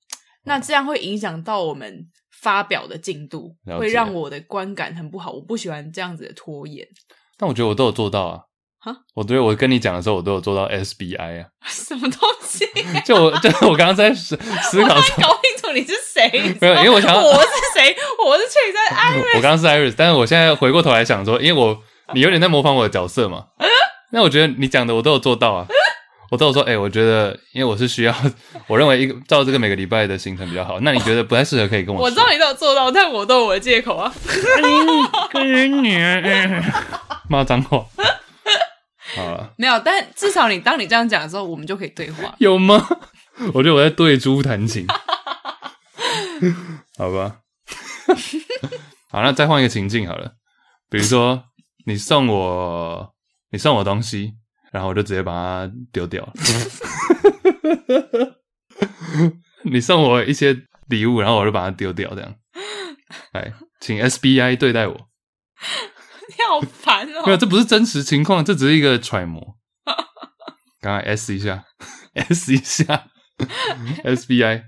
[0.46, 2.04] 那这样会影响到我们
[2.42, 5.32] 发表的进度，会让我的观感很不好。
[5.34, 6.88] 我不喜欢这样子的拖延。
[7.38, 8.42] 但我觉得我都有做到啊！
[8.82, 11.46] 哈，我对我跟你讲的时候，我都有做到 SBI 啊。
[11.68, 12.66] 什么东西？
[13.06, 14.38] 就我，就我刚刚在思
[14.72, 16.30] 思考，搞清楚你是谁？
[16.62, 17.96] 没有，因为我想要我是谁？
[18.26, 19.38] 我是翠在 Iris。
[19.38, 21.78] 我刚刚是 Iris，但是我现在回过头来想说，因为我
[22.14, 23.48] 你有点在模仿我的角色嘛。
[24.12, 25.68] 那我觉得你讲的我都有做到啊。
[26.32, 28.16] 我都有说，哎、欸，我觉得，因为我是需要，
[28.68, 30.80] 我认为一个照这个每个礼拜的行程比较好。
[30.82, 32.06] 那你觉得不太适合，可以跟我说。
[32.06, 34.14] 我知道你都有做到，但我都有我的借口啊。
[35.32, 35.98] 跟你
[37.28, 37.84] 骂脏话。
[39.16, 42.34] 好了，没有，但至少你当你这样讲的时候，我们就可以对话。
[42.40, 42.86] 有吗？
[43.54, 44.86] 我觉得我在对猪弹琴。
[46.98, 47.40] 好吧。
[49.10, 50.34] 好，那再换一个情境好了，
[50.90, 51.44] 比如说
[51.86, 53.14] 你送我，
[53.52, 54.34] 你送我东西，
[54.72, 56.34] 然后我就直接把它丢掉了。
[59.64, 60.56] 你送我一些
[60.88, 62.36] 礼物，然后我就把它丢掉，这样。
[63.34, 65.10] 来，请 SBI 对待我。
[66.40, 67.24] 你好烦哦！
[67.26, 69.58] 没有，这不是真实情况，这只是一个揣摩。
[70.82, 71.66] 刚刚 S 一下
[72.14, 73.04] ，S 一下，
[74.06, 74.62] SBI。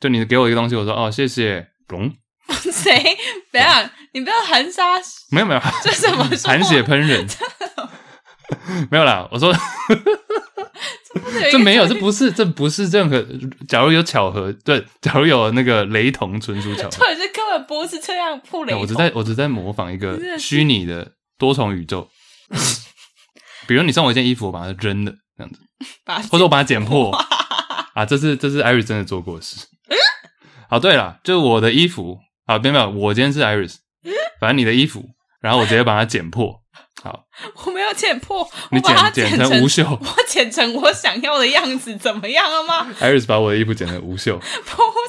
[0.00, 1.68] 就你给我一个东西，我说哦，谢谢。
[1.88, 2.12] 龙
[2.48, 3.16] 谁？
[3.52, 4.98] 不要，你不要含沙。
[5.30, 6.24] 没有没有，这什么？
[6.44, 7.24] 含血喷人。
[8.90, 9.54] 没有啦，我说。
[11.52, 13.24] 这没有，这不是，这不是任何。
[13.68, 16.90] 假如有巧合，对，假如有那个雷同，纯属巧合。
[17.62, 18.80] 本不是这样破雷同。
[18.82, 22.08] 我只在，我只在模仿一个虚拟的多重宇宙。
[23.66, 25.60] 比如你送我一件衣服，我把它扔了，这样子，
[26.30, 27.10] 或者我把它剪破。
[27.94, 29.66] 啊，这是这是 Iris 真的做过的事。
[30.68, 33.76] 好，对了，就是我的衣服，啊，没有没有，我今天是 Iris，
[34.40, 35.10] 反正你的衣服，
[35.40, 36.61] 然后我直接把它剪破。
[37.02, 37.24] 好，
[37.66, 44.44] 我没有剪破，你剪我把它剪成无袖，我剪成我想要的样子，怎么样了吗？Iris 把我的衣服剪成无袖， 不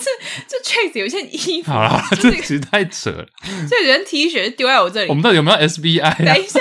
[0.02, 0.10] 是，
[0.48, 3.28] 这 Chase 有一件衣服，好了，这其实太扯了，
[3.70, 6.60] 这有件 T 恤丢在我这里，我们到底有没有 SBI？、啊、等一下，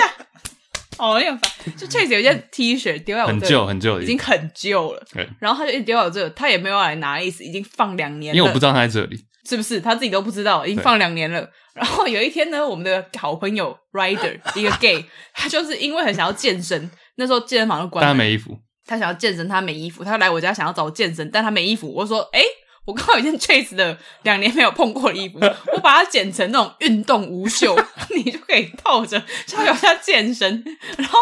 [0.99, 9.79] 哦，有点烦，就 Chase 有一件 T 恤丢在我这里，很旧很旧，已经很旧了，对，然后他就一直丢在我这，他也没有来拿意思，已经放两年了，因为我不知道他在这里，是不是？
[9.81, 11.47] 他自己都不知道，已经放两年了。
[11.73, 21.91] 然后有一天呢，我们的好朋友 Rider 一个 gay，他就是因为很想要健身，那时候健身房都关了，他没衣服，他想要健身，他没衣服，他来我家想要找我健身，但他没衣服。
[21.91, 22.41] 我说，哎，
[22.85, 25.39] 我刚好有一件 Chase 的两年没有碰过的衣服，
[25.73, 27.75] 我把它剪成那种运动无袖，
[28.15, 30.63] 你就可以套着，就有下健身。
[30.97, 31.19] 然后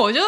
[0.00, 0.20] 我就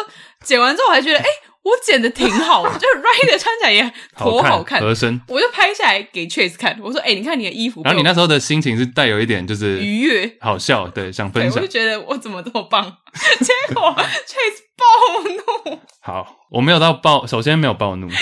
[0.43, 1.25] 剪完之后，我还觉得，哎。
[1.63, 5.19] 我剪的挺好， 就是 Rider 穿起来也颇好看，合身。
[5.29, 11.55] 我就拍下来给 Chase 看，我说：“哎、欸，你看你的衣服。”然后你那时候的心情是带有一点就是愉悦、好笑，对，想分享。
[11.55, 12.83] 我就觉得我怎么这么棒，
[13.39, 15.79] 结果 Chase 暴怒。
[16.01, 18.15] 好，我没有到暴，首先没有暴怒，有，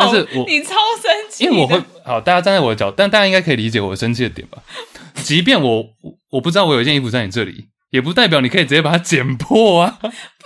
[0.00, 4.58] 但是我你超生气，因为我会好，大家站在我的角，但大家应该可以理解我生气的点吧？
[5.14, 5.86] 即便我
[6.32, 7.68] 我不知道我有一件衣服在你这里。
[7.90, 9.98] 也不代表你可以直接把它剪破啊！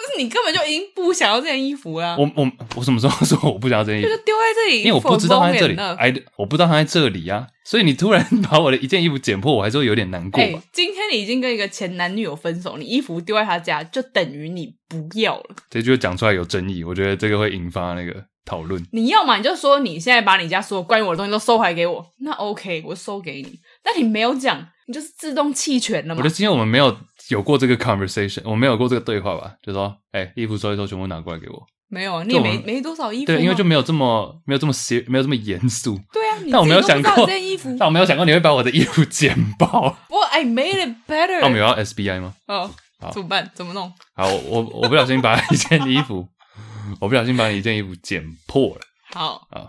[0.03, 2.16] 不是你根本就已经不想要这件衣服啊！
[2.18, 4.09] 我我我什么时候说我不想要这件衣服？
[4.09, 5.76] 就是丢在这里，因为我不知道它在这里。
[5.76, 7.46] 哎，我不知道它在这里啊！
[7.64, 10.59] 所以你突然把我的一件衣服剪破，我还是会有点难过吧。
[10.59, 15.55] 欸，今天你已经跟一个前男女友分手，你衣服丢在他家，就等于你不要了。
[15.70, 18.84] 这句讲出来有争议，我觉得这个会引发那个讨论。
[18.90, 23.61] 你要嘛，你就说你现在把你家所有关于我的东西都收回来给我，那 OK，我收给你。
[23.84, 24.66] 但你没有讲。
[24.88, 26.18] 你就是自动弃权了嘛？
[26.18, 26.90] 我觉得今天我们没有
[27.31, 29.55] 有过这个 conversation，我们没有过这个对话吧？
[29.62, 31.62] 就说，哎、欸，衣服收一收，全部拿过来给我。
[31.89, 33.27] 没有，你也没没多少衣服。
[33.27, 35.99] 对，因为就没有这么没有这么严，没有这么严肃。
[36.12, 39.97] 对啊，但我没有想过这件衣服，但我没有想过你会把我的衣服剪爆。
[40.09, 41.41] 我 I made it better。
[41.41, 42.35] 那我们有要 SBI 吗？
[42.47, 43.51] 哦，好，怎么办？
[43.55, 43.93] 怎么弄？
[44.14, 46.27] 好，我我不小心把一件衣服，
[46.99, 48.81] 我不小心把你一件衣服剪破了。
[49.12, 49.68] 好啊，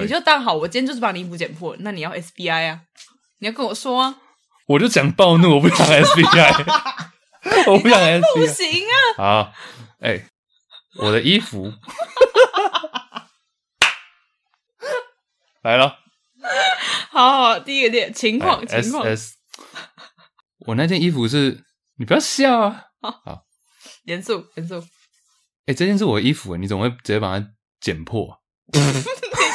[0.00, 1.78] 你就当好，我今天就是把你衣服剪破了。
[1.82, 2.80] 那你要 SBI 啊？
[3.40, 4.16] 你要跟我说啊？
[4.66, 6.64] 我就讲暴怒，我不想 SBI，
[7.70, 8.94] 我不想 SBI，不行啊！
[9.16, 9.52] 好，
[10.00, 10.26] 哎、欸，
[10.96, 11.72] 我的衣服。
[15.62, 15.98] 来了，
[17.10, 19.36] 好好，第一个点情况情况，S, S,
[20.66, 21.64] 我那件衣服是，
[21.98, 23.44] 你不要笑啊，好，
[24.04, 24.78] 严肃严肃，
[25.66, 27.48] 哎、欸，这件是我的衣服，你怎么会直接把它
[27.80, 28.40] 剪破？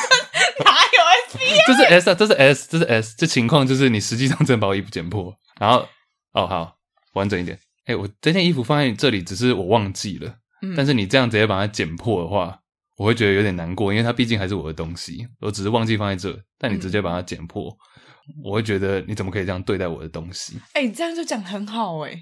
[1.68, 5.88] 这是 S 啊，这是 S，这是 S，这情况就是你实际上真的把我衣服剪破，然后
[6.34, 6.76] 哦好，
[7.14, 12.60] 完整一点，哎，我这件衣服放在你这里，只是我忘记了，嗯，但是你这样直接把它剪破的话，
[12.97, 20.60] 我会觉得有点难过，因为它毕竟还是我的东西，我只是忘记放在这，但你直接把它剪破，嗯，我会觉得你怎么可以这样对待我的东西？
[20.74, 22.16] 哎，这样就讲很好哎，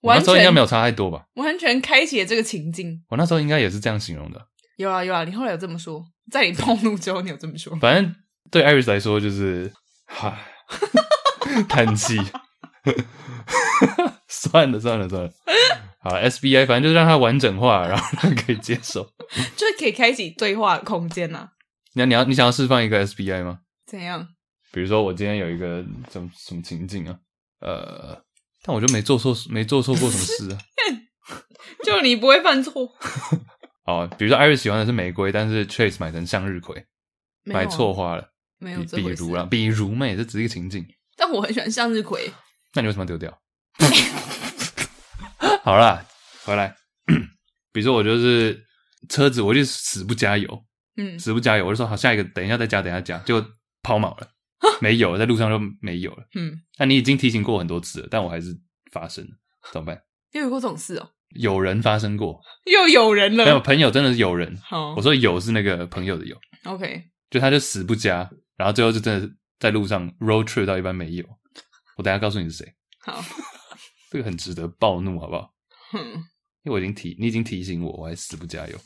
[0.00, 1.24] 我那时候应该没有差太多吧？
[1.34, 4.40] 完全开启了这个情境，我那时候应该也是这样形容的，
[4.76, 8.14] 有啊有啊，你后来有这么说，在你暴怒之后，你有这么说，反正。
[8.50, 9.72] 对 Iris 来说，就是
[10.06, 10.38] 哈，
[11.68, 12.18] 叹气。
[14.28, 15.30] 算了算了算了，
[16.00, 19.04] 好，SBI 反正就是让它完整化，然后让可以接受，
[19.56, 21.48] 就是可以开启对话空间呐、啊。
[21.94, 23.60] 你要你要你想要释放一个 SBI 吗？
[23.86, 24.26] 怎样？
[24.72, 27.16] 比如说我今天有一个什么什么情境啊？
[27.60, 28.20] 呃，
[28.64, 30.58] 但我就没做错没做错过什么事啊。
[31.84, 32.92] 就你不会犯错。
[33.84, 36.84] 哦，比如说 Iris 喜欢的是玫瑰，但是 Chase 买成向日葵，
[37.44, 38.31] 买错花了。
[38.62, 40.86] 没有这比，比如啦，比如嘛，这只是一个情景。
[41.16, 42.32] 但我很喜欢向日葵。
[42.74, 43.36] 那你为什么丢掉？
[45.64, 46.04] 好啦，
[46.44, 46.74] 回来。
[47.72, 48.64] 比如说我就是
[49.08, 50.64] 车子，我就死不加油，
[50.96, 53.44] 嗯，死不加油，我就说好，下一个等一下再加，等一下加，就
[53.82, 54.28] 抛锚了。
[54.80, 56.24] 没有，在路上就没有了。
[56.34, 58.56] 嗯，那你已经提醒过很多次了，但我还是
[58.92, 59.30] 发生了，
[59.72, 60.00] 怎么办？
[60.32, 61.10] 又有过这种事哦？
[61.34, 63.44] 有人发生过，又有人了。
[63.44, 64.56] 没有朋友，真的是有人。
[64.62, 66.36] 好，我说有是那个朋友的有。
[66.64, 71.24] OK，就他就死不加，然后最后就真的在路上 road trip 到一半没有。
[71.96, 72.74] 我等下告诉你是谁。
[73.00, 73.22] 好，
[74.10, 75.52] 这个很值得暴怒，好不好？
[75.90, 75.98] 哼，
[76.62, 78.78] 因为我已经提，你已经提醒我，我还死不加油。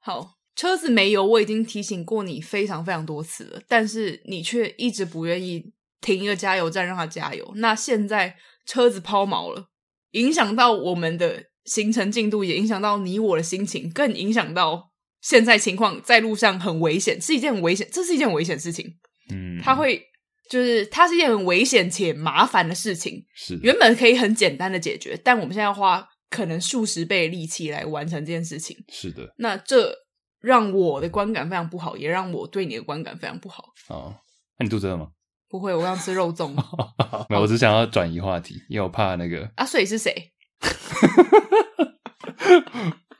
[0.00, 7.52] 好，车子没油，我已经提醒过你非常非常多次了，但是你却一直不愿意停一个加油站让它加油。
[7.56, 9.70] 那现在车子抛锚了，
[10.12, 14.92] 影响到我们的行程进度，也影响到你我的心情，更影响到
[15.28, 18.86] 现在情况，在路上很危险，是一件很危险，这是一件很危险的事情。
[19.30, 20.00] 嗯，他会
[20.48, 23.24] 就是它是一件很危险且麻烦的事情。
[23.34, 26.08] 是，原本可以很简单的解决，但我们现在要花。
[26.28, 29.32] 可能数十倍的力气来完成这件事情，是的。
[29.38, 29.94] 那这
[30.40, 33.66] 让我的观感非常不好，也让我对你的观感非常不好。
[33.88, 34.12] 哦，
[34.58, 35.10] 那你肚子饿吗？
[35.48, 36.52] 不会，我想吃肉粽。
[37.30, 39.48] 没有，我只想要转移话题，因为我怕那个。
[39.54, 40.32] 啊，所以是谁？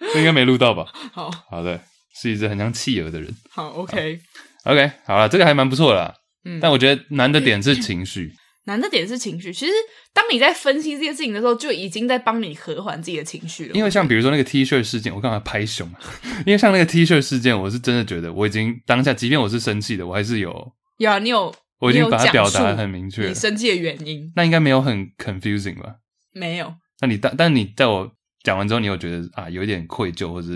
[0.01, 0.91] 这应该没录到吧？
[1.13, 1.81] 好好的，
[2.21, 3.33] 是一只很像企鹅的人。
[3.51, 4.21] 好，OK，OK，
[4.65, 6.15] 好，okay, 好了，这个还蛮不错的啦。
[6.45, 8.33] 嗯，但我觉得难的点是情绪。
[8.67, 9.53] 难的点是情绪。
[9.53, 9.73] 其实，
[10.13, 13.75] 当你在分析这些事情的时候，就已经在帮你和缓自己的情绪了。
[13.75, 15.89] 因为像比如说那个 T 恤事件，我干嘛拍胸？
[16.45, 24.33] 因为像那个 T 恤事件，我是真的觉得我已经当下，即便我是生气的，我还是有有啊，你有，我已经把它表达得很明确，你生气的原因。
[24.35, 25.95] 那应该没有很 confusing 吧？
[26.33, 26.75] 没有。
[27.01, 28.11] 那你但但你在我
[28.43, 30.49] 讲完之后，你有觉得啊，有一点愧疚，或者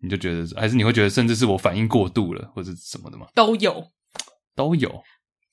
[0.00, 3.26] 你就觉得，还是你会觉得，甚至是我反应过度了，或者什么的吗？
[3.34, 3.90] 都有，
[4.56, 5.02] 都有，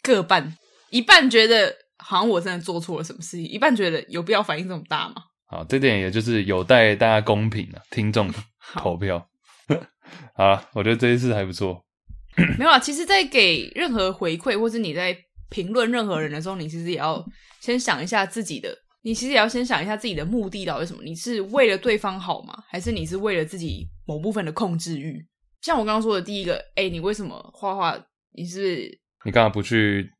[0.01, 0.57] 各半，
[0.89, 1.75] 一半觉得。
[1.99, 5.15] 好像我真的做错了什么事情，一半觉得有必要反应这么大吗？
[5.47, 8.31] 好，这点也就是有待大家公平的听众
[8.77, 9.27] 投票。
[10.37, 11.83] 好，好，我觉得这一次还不错。
[12.59, 15.17] 没有啊，其实，在给任何回馈或是你在
[15.49, 17.25] 评论任何人的时候，你其实也要
[17.59, 18.69] 先想一下自己的，
[19.07, 21.01] 你其实也要先想一下自己的目的到底是什么？
[21.01, 22.53] 你是为了对方好吗？
[22.67, 25.25] 还是你是为了自己某部分的控制欲？
[25.61, 27.97] 像我刚刚说的第一个，哎，你为什么画画？
[28.33, 30.11] 你是，是你干嘛不去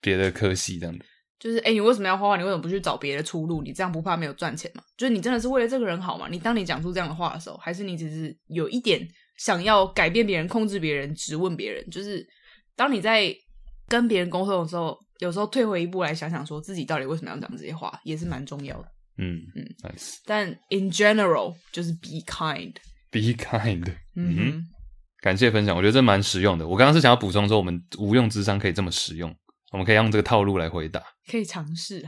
[0.00, 1.04] 别的科系这样子？
[1.38, 2.36] 就是，哎、欸，你为什么要画画？
[2.36, 3.62] 你为什么不去找别的出路？
[3.62, 4.82] 你这样不怕没有赚钱吗？
[4.96, 6.26] 就是你真的是为了这个人好吗？
[6.28, 9.06] 你当你讲出这样的话的时候，还是你只是有一点
[9.38, 11.88] 想要改变别人、控制别人、质问别人？
[11.90, 12.26] 就是
[12.74, 13.32] 当你在
[13.86, 18.88] 跟别人沟通的时候，有时候退回一步来想想，说自己到底为什么要讲这些话，也是蛮重要的。
[19.18, 20.16] 嗯嗯，nice。
[20.26, 23.84] 但 in general，就是 be kind，be kind。
[24.16, 24.64] 嗯哼，
[25.20, 26.66] 感谢分享，我觉得这蛮实用的。
[26.66, 29.32] 我刚刚是想要补充说，我们无用智商可以这么实用。
[29.70, 31.00] 我们可以用这个套路来回答，
[31.30, 32.04] 可以尝试。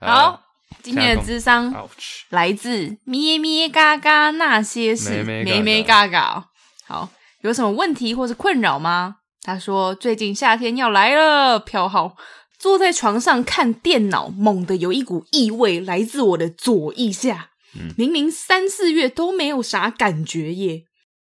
[0.00, 0.42] 好，
[0.82, 1.86] 今天的智商
[2.30, 6.48] 来自咩咩嘎嘎那些事，咩咩嘎嘎。
[6.86, 7.10] 好，
[7.42, 9.16] 有什么问题或是困扰吗？
[9.46, 12.16] 他说最近夏天要来了，飘号
[12.58, 17.50] 坐在床上看电脑，猛地有一股异味来自我的左腋下。
[17.78, 20.82] 嗯，明明三四月都没有啥感觉耶。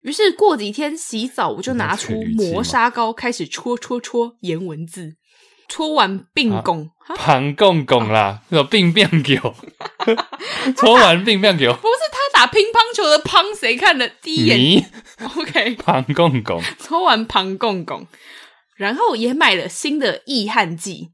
[0.03, 5.17] 于是过几天洗澡，我就拿出磨砂膏开始戳戳戳颜文字。
[5.67, 9.53] 搓完并拱，旁共拱啦，那种病变球，
[10.75, 14.07] 搓完病变球，不是他打乒乓球的乓，谁看的？
[14.21, 14.91] 第一眼
[15.35, 18.07] ？OK，庞公公，搓完庞公公，
[18.75, 21.11] 然后也买了新的易汗剂，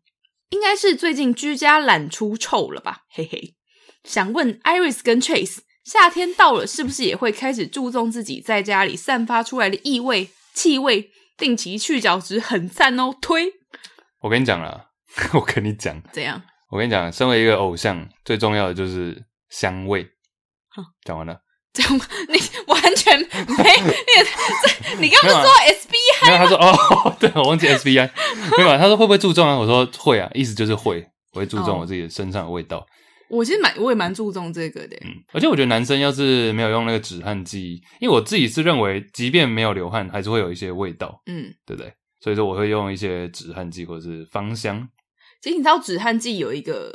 [0.50, 3.02] 应该是最近居家懒出臭了吧？
[3.12, 3.56] 嘿嘿，
[4.04, 11.12] 想问 Iris 跟 Chase，夏天到了，是不是也会开始注重自己在家里散发出来的异味、气味？
[11.38, 13.54] 定期去角质很赞哦，推。
[14.22, 14.91] 我跟你讲啦，
[15.34, 16.42] 我跟你讲，怎样？
[16.70, 20.08] 我跟你讲，身为一个偶像，最重要的就是香味。
[20.70, 21.38] 好，讲完了。
[21.74, 21.94] 这样
[22.28, 23.28] 你完全没
[24.98, 28.10] 你，你刚刚说 SBI，没有，他说哦，对，我忘记 SBI，
[28.58, 29.56] 没有，他说会不会注重啊？
[29.58, 31.02] 我说会啊，意思就是会，
[31.32, 32.80] 我会注重我自己的身上的味道。
[32.80, 32.86] 哦、
[33.30, 34.98] 我其实蛮，我也蛮注重这个的。
[35.06, 41.22] 嗯，而且我觉得男生要是没有用那个止汗剂，因为我自己是认为，即便没有流汗，还是会有一些味道。
[41.28, 41.94] 嗯，对不对？
[42.20, 44.86] 所以说我会用一些止汗剂或者是芳香。
[45.42, 46.94] 其实你知道止汗剂有一个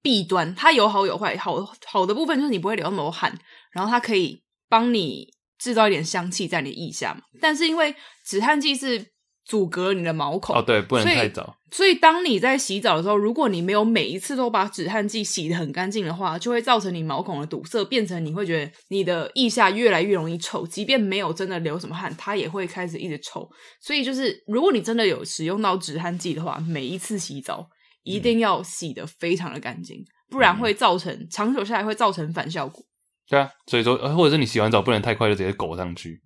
[0.00, 1.36] 弊端，它有好有坏。
[1.36, 3.38] 好好的部分就是你不会流那么多汗，
[3.72, 7.22] 然后它可以帮你制造一点香气在你的腋下嘛。
[7.40, 7.94] 但是因为
[8.24, 9.12] 止汗剂是。
[9.48, 11.42] 阻隔你的毛孔哦，对，不能太早。
[11.42, 20.66] 所以，所以当你在洗澡的时候，如果你没有每一次都把止汗剂洗得很干净的话，就会造成你毛孔的堵塞，变成你会觉得你的腋下越来越容易臭。
[20.66, 23.48] 即便没有真的流什么汗，它也会开始一直臭。
[23.80, 27.66] 所以，就是如果你真的有使用到止汗剂的话，每一次洗澡
[28.08, 32.84] 一定要洗得非常的干净，嗯、不然会造成长久下来会造成反效果。
[33.28, 36.20] 对啊，所以说，或者是你洗完澡不能太快就直接裹上去。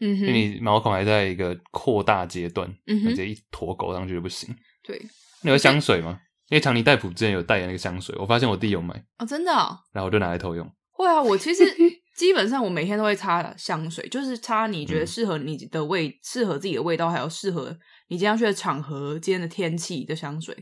[0.00, 4.48] 嗯哼，因为你毛孔还在一个扩大阶段，嗯哼，直接一坨狗上去就不行。
[4.82, 5.00] 对，
[5.42, 6.18] 你有香水吗？
[6.48, 10.68] 因为强尼戴普之前有代言那个香水，我发现我弟有买哦，真的、哦，然后我就拿来偷用。
[10.90, 11.64] 会啊，我其实
[12.16, 17.78] 基本上我每天都会擦香水，就是擦你觉得适合你的味，嗯、适合自己的味道，还有适合
[18.08, 20.56] 你今天去的场合、今天的天气的香水。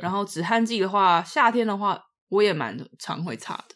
[0.00, 3.74] 然后止汗剂的话，夏天的话我也蛮常会擦的。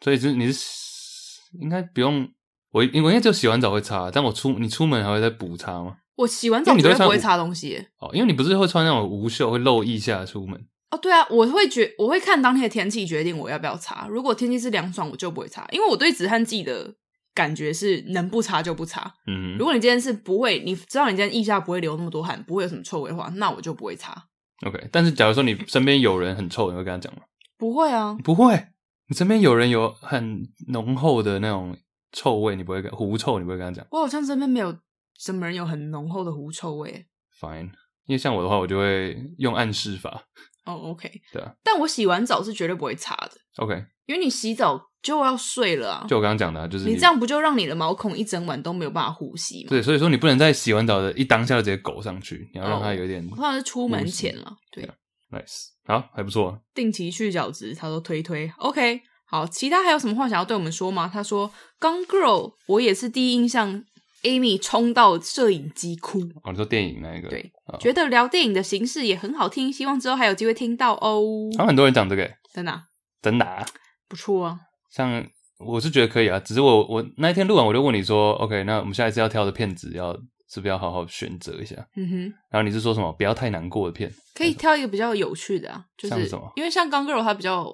[0.00, 2.28] 所以就是你是应该不用
[2.72, 5.98] 我，我应该就洗完澡会擦，但我出你出门还会再补擦吗？
[6.16, 10.66] 我洗完澡绝对不会擦东西哦，因为你不是会穿那种无袖会露腋下出门。
[10.90, 14.06] 哦，对啊，我会决我会看当天的天气决定我要不要擦。
[14.08, 16.94] 如果天气是凉爽，我就不会擦，因为我对止汗剂的
[17.34, 19.12] 感觉是能不擦就不擦。
[19.26, 24.26] 嗯，如果你今天是不会，你知道你今天腋下不会流那么多汗，不会有什么臭味的话，那我就不会擦。
[24.66, 27.22] OK，但是假如说你身边有人很臭，你会跟他讲吗？
[27.58, 28.68] 不会啊，不会。
[29.08, 31.76] 你身边有人有很浓厚的那种
[32.12, 33.86] 臭味，你不会跟狐臭，你不会跟他讲。
[33.90, 34.76] 我好像身边没有
[35.18, 37.06] 什么人有很浓厚的狐臭味。
[37.38, 37.66] Fine，
[38.06, 40.24] 因为像我的话，我就会用暗示法。
[40.64, 43.32] 哦、oh，OK，对啊，但我洗完澡是绝对不会擦的。
[43.56, 46.06] OK，因为你洗澡就要睡了啊。
[46.08, 49.68] 就我刚刚讲的、啊，就是你，你这样不就让你的毛孔一整晚都没有办法呼吸吗？
[49.68, 53.24] 对，所以说你不能在洗完澡的一当下就直接狗上去，你要让它有点。
[53.30, 54.84] 我好像是出门前了，对
[55.30, 56.58] ，Nice，好，还不错。
[56.74, 61.08] 定期去角质，他说推推，OK，好，其他还有什么话想要对我们说吗？
[61.12, 63.84] 他说，Gone Girl，我也是第一印象。
[64.24, 67.28] Amy 冲到摄影机哭哦，你说电影那一个？
[67.28, 71.22] 对，哦、觉得聊电影的形式也很好听，希望之后还有机会听到哦。
[71.52, 72.84] 他们很多人讲这个，真的、啊，
[73.20, 73.66] 真的、啊，
[74.08, 74.60] 不错啊。
[74.94, 75.26] 像
[75.58, 80.12] 我是觉得可以啊，只是我我那一天录完我就问你说，OK，那我们下一次要挑的片子要
[80.48, 81.74] 是不是要好好选择一下？
[81.96, 82.18] 嗯哼。
[82.50, 83.12] 然后你是说什么？
[83.14, 86.52] 不要太难过的片，可以挑一个比较有趣的啊，就是像什么？
[86.54, 87.66] 因为像《Gone Girl》它比较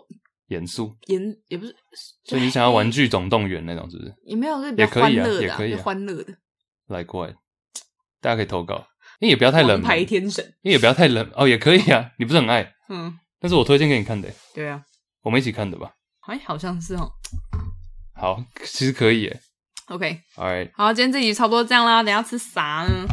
[0.48, 1.74] 严肃，严也不是，
[2.24, 4.14] 所以你想要《玩具总动员》那种是不是？
[4.24, 6.34] 也没有，是比较欢乐的、啊，也可以、啊，欢乐的。
[6.86, 7.34] 来过来，
[8.22, 8.86] 大家可以投稿，
[9.18, 9.82] 因为也不要太冷门。
[9.82, 12.10] 排天神，因为也不要太冷哦，也可以啊。
[12.18, 12.72] 你不是很爱？
[12.88, 14.28] 嗯，但是我推荐给你看的。
[14.54, 14.82] 对啊，
[15.22, 15.92] 我们一起看的吧？
[16.30, 17.10] 哎，好像是哦。
[18.14, 19.40] 好，其实可以耶。
[19.86, 22.04] OK，Alright，好，今天这集差不多这样啦。
[22.04, 23.04] 等下吃啥呢？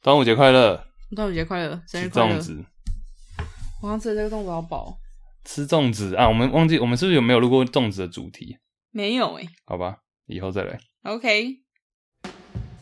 [0.00, 0.86] 端午节快乐！
[1.16, 1.82] 端午节快乐！
[1.88, 2.36] 生日快乐！
[2.36, 2.64] 粽子。
[3.80, 4.96] 我刚吃的这个粽子好饱。
[5.44, 6.28] 吃粽子啊？
[6.28, 8.58] 我们忘记，我们是不是有没有录过粽子的主题？
[8.92, 9.48] 没有哎。
[9.66, 10.78] 好吧，以后再来。
[11.02, 11.56] OK。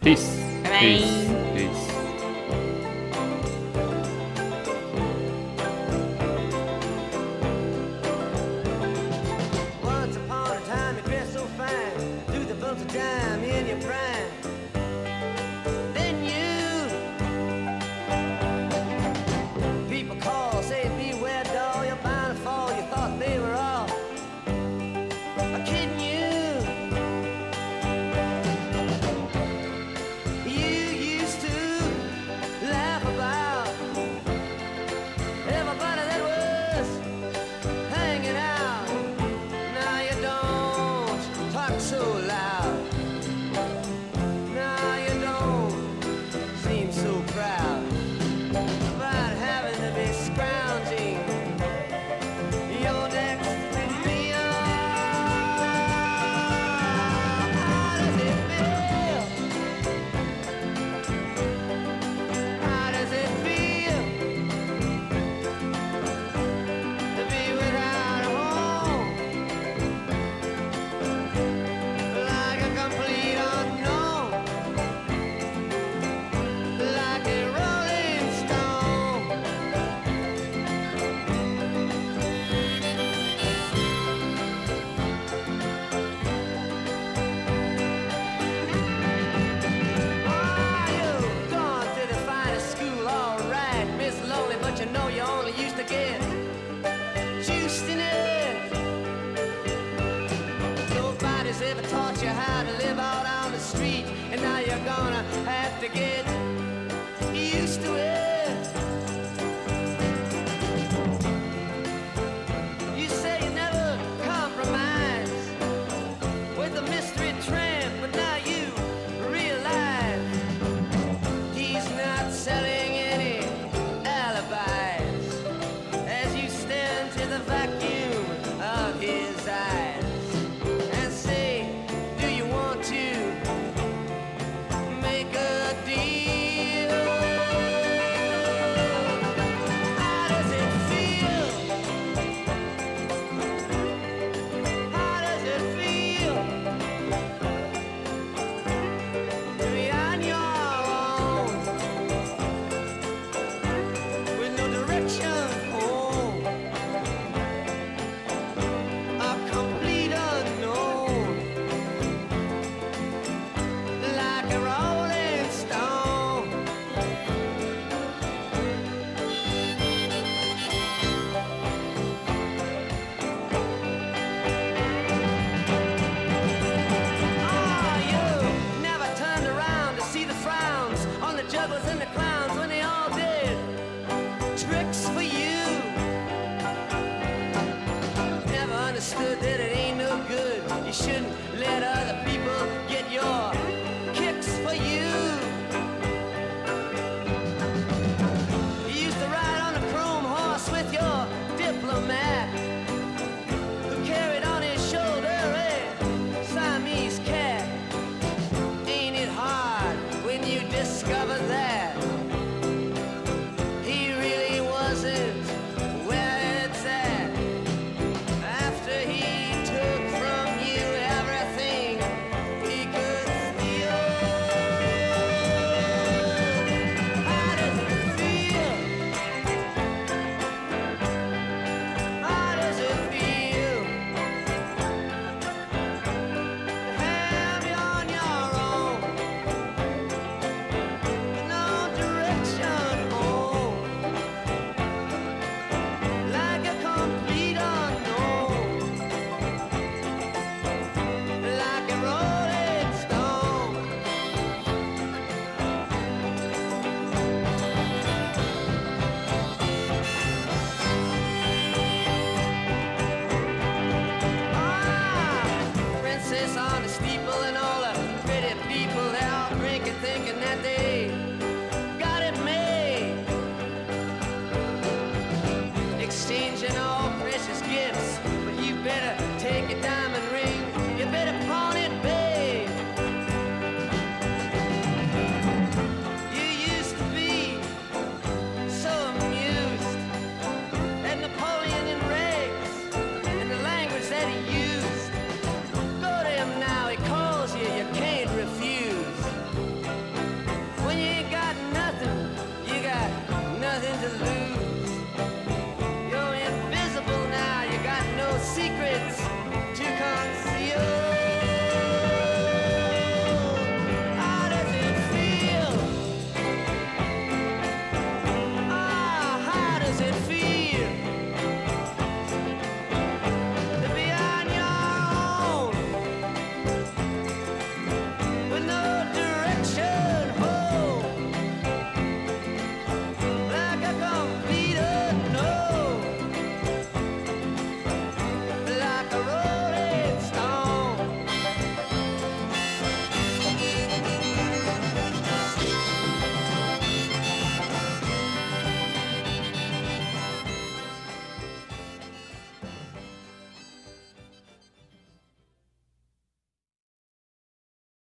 [0.02, 1.99] Peace，拜拜。